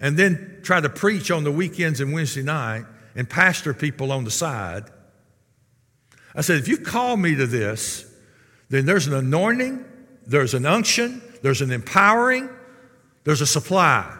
[0.00, 4.24] and then try to preach on the weekends and Wednesday night and pastor people on
[4.24, 4.84] the side.
[6.34, 8.04] I said, if you call me to this,
[8.68, 9.84] then there's an anointing,
[10.26, 12.48] there's an unction, there's an empowering,
[13.24, 14.18] there's a supply.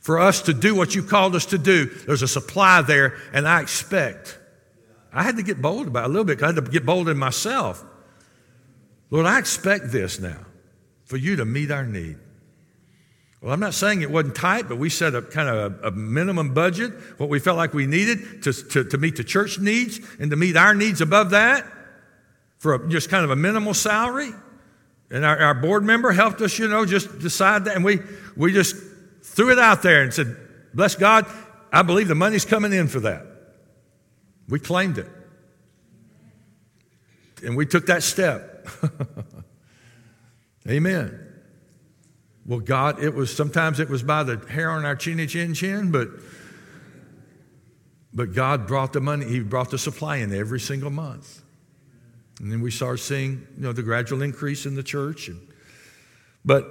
[0.00, 3.46] For us to do what you called us to do, there's a supply there, and
[3.46, 4.38] I expect.
[5.12, 7.08] I had to get bold about it a little bit I had to get bold
[7.08, 7.84] in myself.
[9.10, 10.38] Lord, I expect this now
[11.04, 12.16] for you to meet our need.
[13.40, 15.90] Well, I'm not saying it wasn't tight, but we set a kind of a, a
[15.90, 20.00] minimum budget, what we felt like we needed to, to, to, meet the church needs
[20.20, 21.66] and to meet our needs above that
[22.62, 24.30] for a, just kind of a minimal salary.
[25.10, 27.74] And our, our board member helped us, you know, just decide that.
[27.74, 27.98] And we,
[28.36, 28.76] we just
[29.22, 30.36] threw it out there and said,
[30.72, 31.26] Bless God,
[31.72, 33.26] I believe the money's coming in for that.
[34.48, 35.08] We claimed it.
[37.44, 38.68] And we took that step.
[40.68, 41.18] Amen.
[42.46, 45.90] Well, God, it was sometimes it was by the hair on our chinny chin chin,
[45.90, 46.08] but
[48.14, 51.41] but God brought the money, He brought the supply in every single month.
[52.40, 55.28] And then we started seeing, you know, the gradual increase in the church.
[55.28, 55.40] And,
[56.44, 56.64] but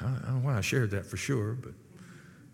[0.00, 1.72] I don't know why I shared that for sure, but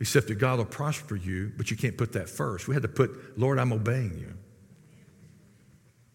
[0.01, 2.69] except that God will prosper you, but you can't put that first.
[2.69, 4.35] We had to put, Lord, I'm obeying you.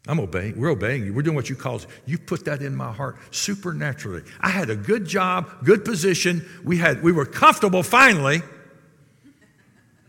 [0.08, 0.58] I'm obeying.
[0.58, 1.14] We're obeying you.
[1.14, 1.86] We're doing what you called.
[2.06, 4.24] You put that in my heart supernaturally.
[4.40, 6.48] I had a good job, good position.
[6.64, 8.42] We had we were comfortable finally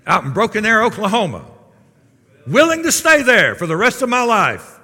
[0.06, 1.44] out in Broken Arrow, Oklahoma.
[2.46, 4.77] Willing to stay there for the rest of my life.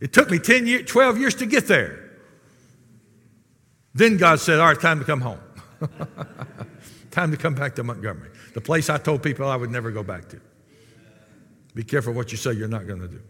[0.00, 2.10] It took me 10 years, 12 years to get there.
[3.94, 5.40] Then God said, All right, time to come home.
[7.10, 10.02] time to come back to Montgomery, the place I told people I would never go
[10.02, 10.40] back to.
[11.74, 13.20] Be careful what you say you're not going to do.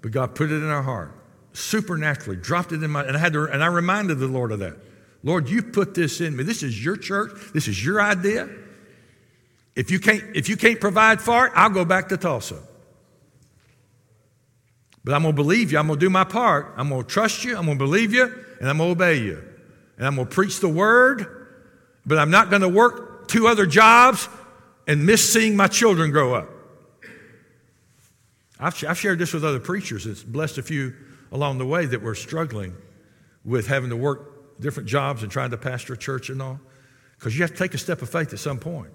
[0.00, 1.12] But God put it in our heart
[1.52, 4.60] supernaturally, dropped it in my, and I had to, and I reminded the Lord of
[4.60, 4.76] that.
[5.22, 6.44] Lord, you put this in me.
[6.44, 7.30] This is your church.
[7.52, 8.48] This is your idea.
[9.76, 12.58] If you can't, if you can't provide for it, I'll go back to Tulsa.
[15.04, 15.78] But I'm going to believe you.
[15.78, 16.74] I'm going to do my part.
[16.76, 17.56] I'm going to trust you.
[17.56, 18.24] I'm going to believe you.
[18.60, 19.42] And I'm going to obey you.
[19.96, 21.48] And I'm going to preach the word.
[22.06, 24.28] But I'm not going to work two other jobs
[24.86, 26.48] and miss seeing my children grow up.
[28.60, 30.06] I've, I've shared this with other preachers.
[30.06, 30.94] It's blessed a few
[31.32, 32.76] along the way that were struggling
[33.44, 36.60] with having to work different jobs and trying to pastor a church and all.
[37.18, 38.92] Because you have to take a step of faith at some point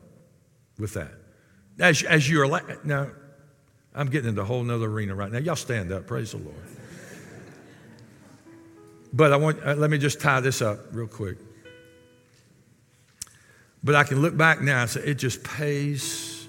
[0.78, 1.12] with that.
[1.80, 2.48] As, as you're,
[2.84, 3.10] now,
[3.98, 5.40] I'm getting into a whole nother arena right now.
[5.40, 6.06] Y'all stand up.
[6.06, 6.56] Praise the Lord.
[9.12, 11.40] But I want, uh, let me just tie this up real quick.
[13.84, 16.48] But I can look back now and say it just pays,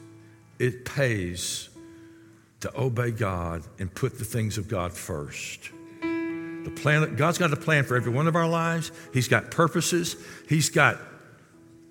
[0.59, 1.71] it pays
[2.61, 5.71] to obey God and put the things of God first.
[6.03, 8.93] The plan, God's got a plan for every one of our lives.
[9.15, 10.17] He's got purposes.
[10.49, 10.99] He's got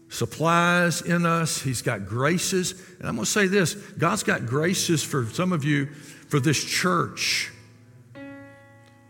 [0.09, 1.61] supplies in us.
[1.61, 2.73] He's got graces.
[2.99, 5.87] And I'm going to say this God's got graces for some of you
[6.29, 7.51] for this church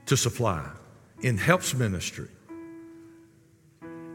[0.08, 0.68] to supply
[1.22, 2.30] in helps ministry.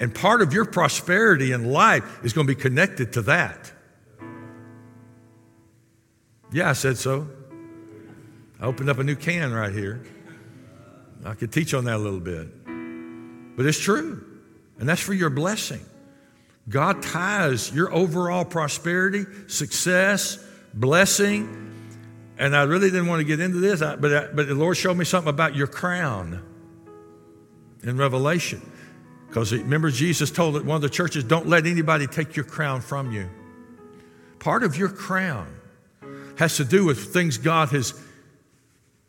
[0.00, 3.70] And part of your prosperity in life is going to be connected to that.
[6.50, 7.28] Yeah, I said so.
[8.60, 10.04] I opened up a new can right here.
[11.24, 13.56] I could teach on that a little bit.
[13.56, 14.24] But it's true.
[14.78, 15.84] And that's for your blessing.
[16.68, 20.38] God ties your overall prosperity, success,
[20.74, 21.70] blessing.
[22.38, 25.04] And I really didn't want to get into this, but, but the Lord showed me
[25.04, 26.42] something about your crown
[27.82, 28.62] in Revelation.
[29.28, 33.12] Because remember, Jesus told one of the churches, don't let anybody take your crown from
[33.12, 33.28] you.
[34.38, 35.54] Part of your crown
[36.36, 37.94] has to do with things God has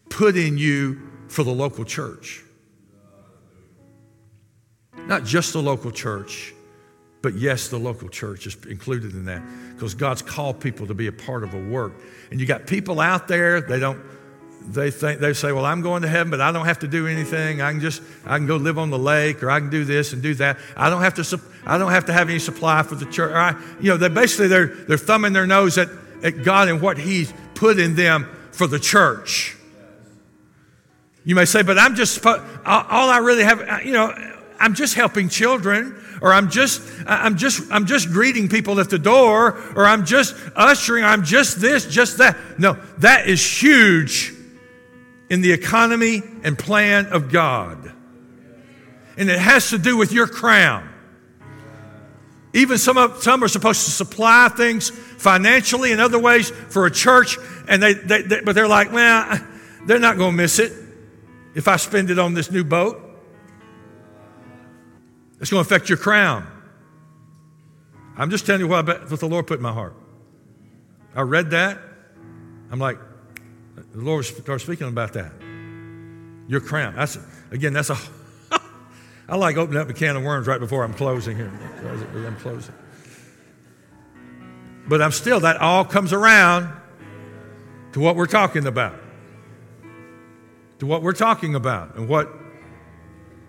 [0.09, 2.43] put in you for the local church.
[5.07, 6.53] Not just the local church,
[7.23, 9.41] but yes, the local church is included in that
[9.73, 11.93] because God's called people to be a part of a work.
[12.29, 13.99] And you got people out there, they don't
[14.69, 17.07] they think they say, "Well, I'm going to heaven, but I don't have to do
[17.07, 17.61] anything.
[17.61, 20.13] I can just I can go live on the lake, or I can do this
[20.13, 20.57] and do that.
[20.75, 23.59] I don't have to I don't have to have any supply for the church." I,
[23.81, 25.89] you know, they basically they're they're thumbing their nose at,
[26.23, 29.57] at God and what He's put in them for the church.
[31.25, 34.13] You may say, "But I'm just all I really have, uh, you know,
[34.59, 38.97] I'm just helping children." Or I'm just, I'm just, I'm just greeting people at the
[38.97, 42.37] door, or I'm just ushering, I'm just this, just that.
[42.57, 44.33] No, that is huge
[45.29, 47.91] in the economy and plan of God.
[49.17, 50.89] And it has to do with your crown.
[52.53, 56.91] Even some, of, some are supposed to supply things financially and other ways for a
[56.91, 59.45] church, and they, they, they but they're like, well,
[59.85, 60.71] they're not going to miss it
[61.53, 63.02] if I spend it on this new boat.
[65.43, 66.47] It's going to affect your crown.
[68.15, 69.93] I'm just telling you what, what the Lord put in my heart.
[71.13, 71.79] I read that.
[72.71, 72.97] I'm like,
[73.75, 75.33] the Lord started speaking about that.
[76.47, 76.95] Your crown.
[76.95, 77.17] That's
[77.51, 77.73] again.
[77.73, 77.97] That's a.
[79.27, 81.51] I like opening up a can of worms right before I'm closing here.
[82.25, 82.73] I'm closing.
[84.87, 85.41] But I'm still.
[85.41, 86.73] That all comes around
[87.91, 88.95] to what we're talking about.
[90.79, 92.31] To what we're talking about and what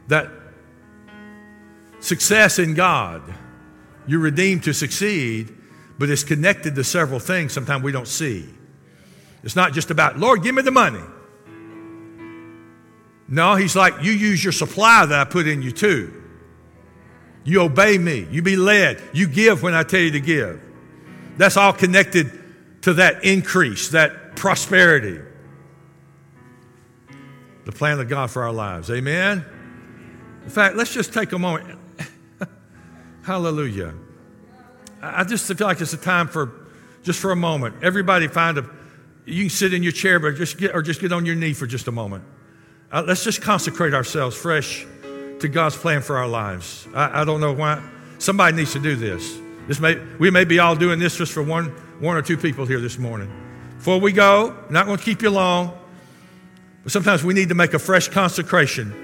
[0.09, 0.29] that
[2.05, 3.23] success in God.
[4.07, 5.55] You're redeemed to succeed,
[5.99, 8.47] but it's connected to several things sometimes we don't see.
[9.43, 11.01] It's not just about, Lord, give me the money.
[13.27, 16.23] No, he's like, you use your supply that I put in you too.
[17.43, 18.27] You obey me.
[18.31, 19.03] You be led.
[19.13, 20.63] You give when I tell you to give.
[21.37, 22.31] That's all connected
[22.83, 25.21] to that increase, that prosperity.
[27.65, 28.91] The plan of God for our lives.
[28.91, 29.45] Amen?
[30.45, 31.79] In fact, let's just take a moment.
[33.25, 33.95] Hallelujah.
[35.01, 36.53] I just feel like it's a time for
[37.03, 37.77] just for a moment.
[37.83, 38.71] Everybody find a
[39.25, 41.55] you can sit in your chair, but just get, or just get on your knee
[41.55, 42.25] for just a moment.
[42.93, 44.87] Uh, let's just consecrate ourselves fresh
[45.41, 46.87] to God's plan for our lives.
[46.95, 47.83] I, I, don't know why.
[48.19, 49.39] Somebody needs to do this.
[49.67, 51.71] This may, we may be all doing this just for one,
[52.01, 53.33] one or two people here this morning.
[53.79, 55.77] Before we go, not going to keep you long,
[56.83, 58.95] but sometimes we need to make a fresh consecration.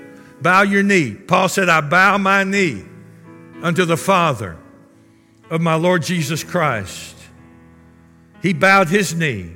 [0.43, 1.15] Bow your knee.
[1.15, 2.85] Paul said, I bow my knee
[3.63, 4.57] unto the Father
[5.51, 7.17] of my Lord Jesus Christ.
[8.43, 9.51] He bowed his knee.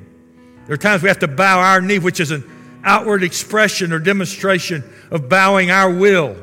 [0.66, 2.44] There are times we have to bow our knee, which is an
[2.84, 6.36] outward expression or demonstration of bowing our will,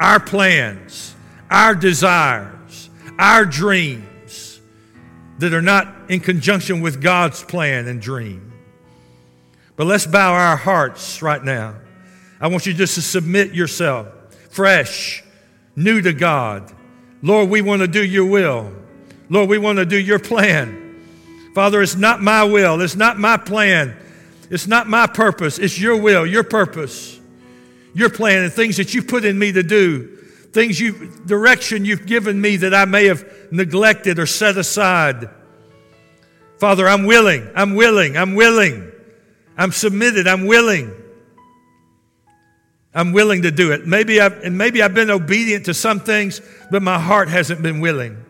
[0.00, 1.14] our plans,
[1.50, 4.60] our desires, our dreams
[5.38, 8.52] that are not in conjunction with God's plan and dream.
[9.76, 11.76] But let's bow our hearts right now.
[12.40, 14.08] I want you just to submit yourself,
[14.50, 15.22] fresh,
[15.76, 16.72] new to God.
[17.22, 18.72] Lord, we want to do your will.
[19.28, 20.82] Lord, we want to do your plan.
[21.54, 23.96] Father, it's not my will, it's not my plan,
[24.50, 27.18] it's not my purpose, it's your will, your purpose,
[27.94, 30.18] your plan, and things that you put in me to do,
[30.52, 35.30] things you, direction you've given me that I may have neglected or set aside.
[36.58, 38.92] Father, I'm willing, I'm willing, I'm willing,
[39.56, 40.92] I'm submitted, I'm willing.
[42.96, 43.86] I'm willing to do it.
[43.86, 46.40] Maybe I've, and maybe I've been obedient to some things,
[46.70, 48.24] but my heart hasn't been willing.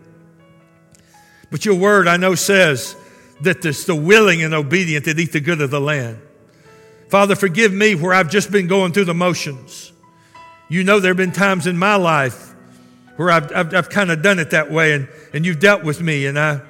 [1.53, 2.97] But your word, I know, says
[3.43, 6.19] that it's the willing and obedient that eat the good of the land.
[7.09, 9.93] Father, forgive me where I've just been going through the motions.
[10.69, 12.53] You know, there have been times in my life
[13.14, 16.01] where I've, I've, I've kind of done it that way, and, and you've dealt with
[16.01, 16.61] me, and, I,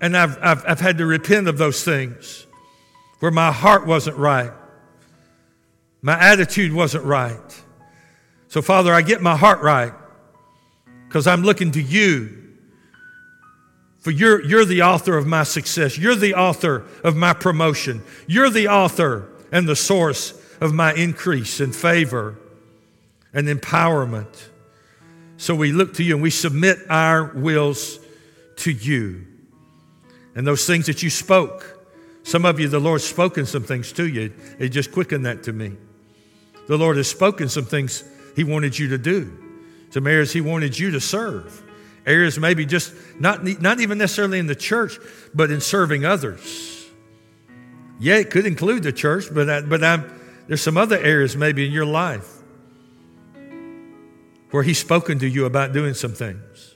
[0.00, 2.46] and I've, I've, I've had to repent of those things
[3.18, 4.52] where my heart wasn't right,
[6.04, 7.62] my attitude wasn't right.
[8.48, 9.94] So, Father, I get my heart right
[11.08, 12.42] because I'm looking to you
[14.00, 15.96] for you're, you're the author of my success.
[15.96, 18.02] You're the author of my promotion.
[18.26, 22.36] You're the author and the source of my increase and favor
[23.32, 24.48] and empowerment.
[25.38, 27.98] So we look to you and we submit our wills
[28.56, 29.24] to you.
[30.34, 31.88] And those things that you spoke,
[32.24, 34.34] some of you, the Lord's spoken some things to you.
[34.58, 35.78] It just quickened that to me.
[36.66, 38.04] The Lord has spoken some things
[38.36, 39.38] He wanted you to do,
[39.90, 41.64] some areas He wanted you to serve
[42.06, 44.98] areas maybe just not, not even necessarily in the church,
[45.34, 46.86] but in serving others.
[47.98, 50.10] Yeah, it could include the church, but, I, but I'm,
[50.46, 52.28] there's some other areas maybe in your life
[54.50, 56.74] where He's spoken to you about doing some things.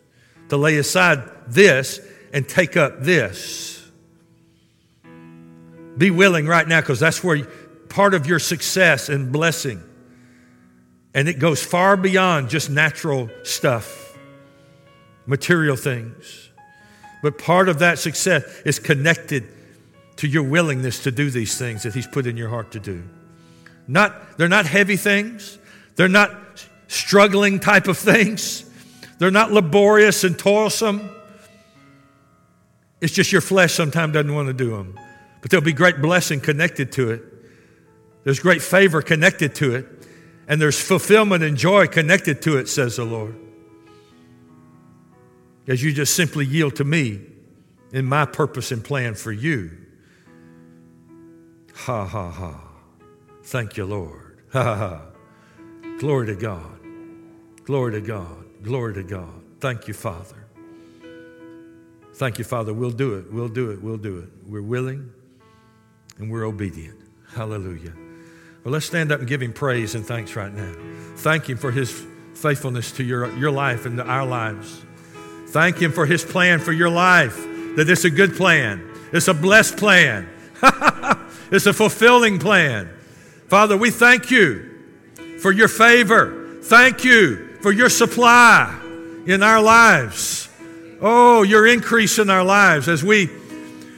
[0.48, 2.00] To lay aside this
[2.32, 3.86] and take up this.
[5.98, 7.46] Be willing right now because that's where
[7.88, 9.82] part of your success and blessing.
[11.14, 14.08] And it goes far beyond just natural stuff
[15.28, 16.48] material things.
[17.22, 19.46] But part of that success is connected
[20.16, 23.04] to your willingness to do these things that He's put in your heart to do.
[23.86, 25.58] Not, they're not heavy things,
[25.96, 26.30] they're not
[26.88, 28.68] struggling type of things,
[29.18, 31.10] they're not laborious and toilsome.
[33.00, 34.98] It's just your flesh sometimes doesn't want to do them.
[35.40, 37.22] But there'll be great blessing connected to it.
[38.28, 39.86] There's great favor connected to it.
[40.46, 43.34] And there's fulfillment and joy connected to it, says the Lord
[45.66, 47.20] as you just simply yield to me
[47.90, 49.70] in my purpose and plan for you.
[51.74, 52.60] Ha ha ha.
[53.44, 54.24] Thank you, Lord.
[54.52, 55.02] Ha ha ha.
[55.98, 56.80] Glory to God.
[57.64, 58.62] Glory to God.
[58.62, 59.42] Glory to God.
[59.60, 60.46] Thank you, Father.
[62.14, 62.72] Thank you, Father.
[62.74, 63.32] We'll do it.
[63.32, 63.82] We'll do it.
[63.82, 64.28] We'll do it.
[64.46, 65.12] We're willing
[66.18, 66.98] and we're obedient.
[67.34, 67.92] Hallelujah.
[68.68, 70.72] Let's stand up and give him praise and thanks right now.
[71.16, 74.82] Thank him for his faithfulness to your, your life and to our lives.
[75.48, 77.36] Thank Him for His plan for your life,
[77.76, 80.28] that it's a good plan, it's a blessed plan,
[81.50, 82.90] it's a fulfilling plan.
[83.48, 84.84] Father, we thank you
[85.40, 86.58] for your favor.
[86.62, 88.78] Thank you for your supply
[89.26, 90.50] in our lives.
[91.00, 93.30] Oh, your increase in our lives as we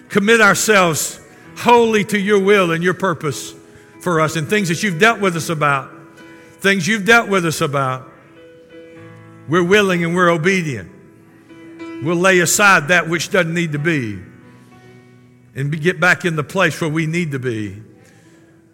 [0.09, 1.21] commit ourselves
[1.57, 3.55] wholly to your will and your purpose
[4.01, 5.90] for us and things that you've dealt with us about.
[6.60, 8.10] Things you've dealt with us about.
[9.48, 10.90] We're willing and we're obedient.
[12.02, 14.20] We'll lay aside that which doesn't need to be
[15.55, 17.82] and get back in the place where we need to be.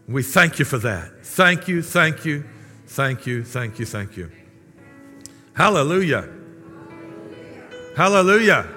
[0.06, 1.24] We thank you for that.
[1.24, 2.44] Thank you, thank you,
[2.86, 4.30] thank you, thank you, thank you.
[5.54, 6.28] Hallelujah.
[7.96, 8.68] Hallelujah.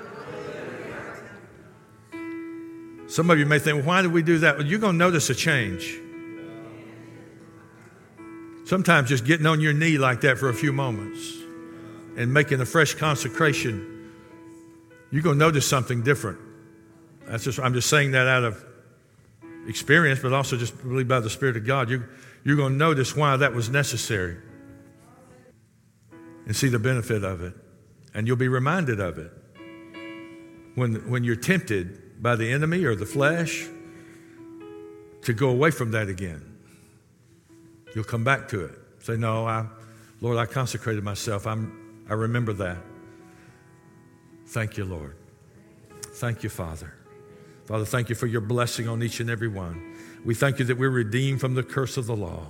[3.08, 4.58] Some of you may think, well, why did we do that?
[4.58, 6.00] Well, you're going to notice a change.
[8.70, 11.34] Sometimes just getting on your knee like that for a few moments
[12.16, 14.12] and making a fresh consecration,
[15.10, 16.38] you're going to notice something different.
[17.26, 18.64] That's just, I'm just saying that out of
[19.66, 21.90] experience, but also just really by the Spirit of God.
[21.90, 22.12] You're,
[22.44, 24.38] you're going to notice why that was necessary
[26.46, 27.56] and see the benefit of it.
[28.14, 29.32] And you'll be reminded of it.
[30.76, 33.68] When, when you're tempted by the enemy or the flesh
[35.24, 36.49] to go away from that again,
[37.96, 38.80] you'll come back to it.
[39.00, 39.66] Say, No, I,
[40.22, 41.48] Lord, I consecrated myself.
[41.48, 42.78] I'm, I remember that.
[44.48, 45.16] Thank you, Lord.
[46.14, 46.94] Thank you, Father.
[47.66, 49.96] Father, thank you for your blessing on each and every one.
[50.26, 52.48] We thank you that we're redeemed from the curse of the law.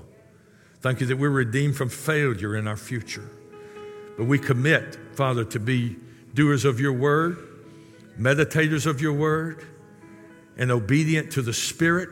[0.82, 3.30] Thank you that we're redeemed from failure in our future.
[4.18, 5.98] But we commit, Father, to be
[6.34, 7.38] doers of your word,
[8.18, 9.66] meditators of your word,
[10.58, 12.10] and obedient to the Spirit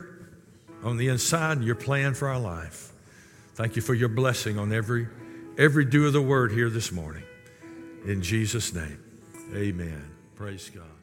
[0.82, 2.87] on the inside and your plan for our life.
[3.58, 5.08] Thank you for your blessing on every,
[5.58, 7.24] every do of the word here this morning.
[8.06, 9.02] In Jesus' name,
[9.52, 10.12] amen.
[10.36, 10.97] Praise God.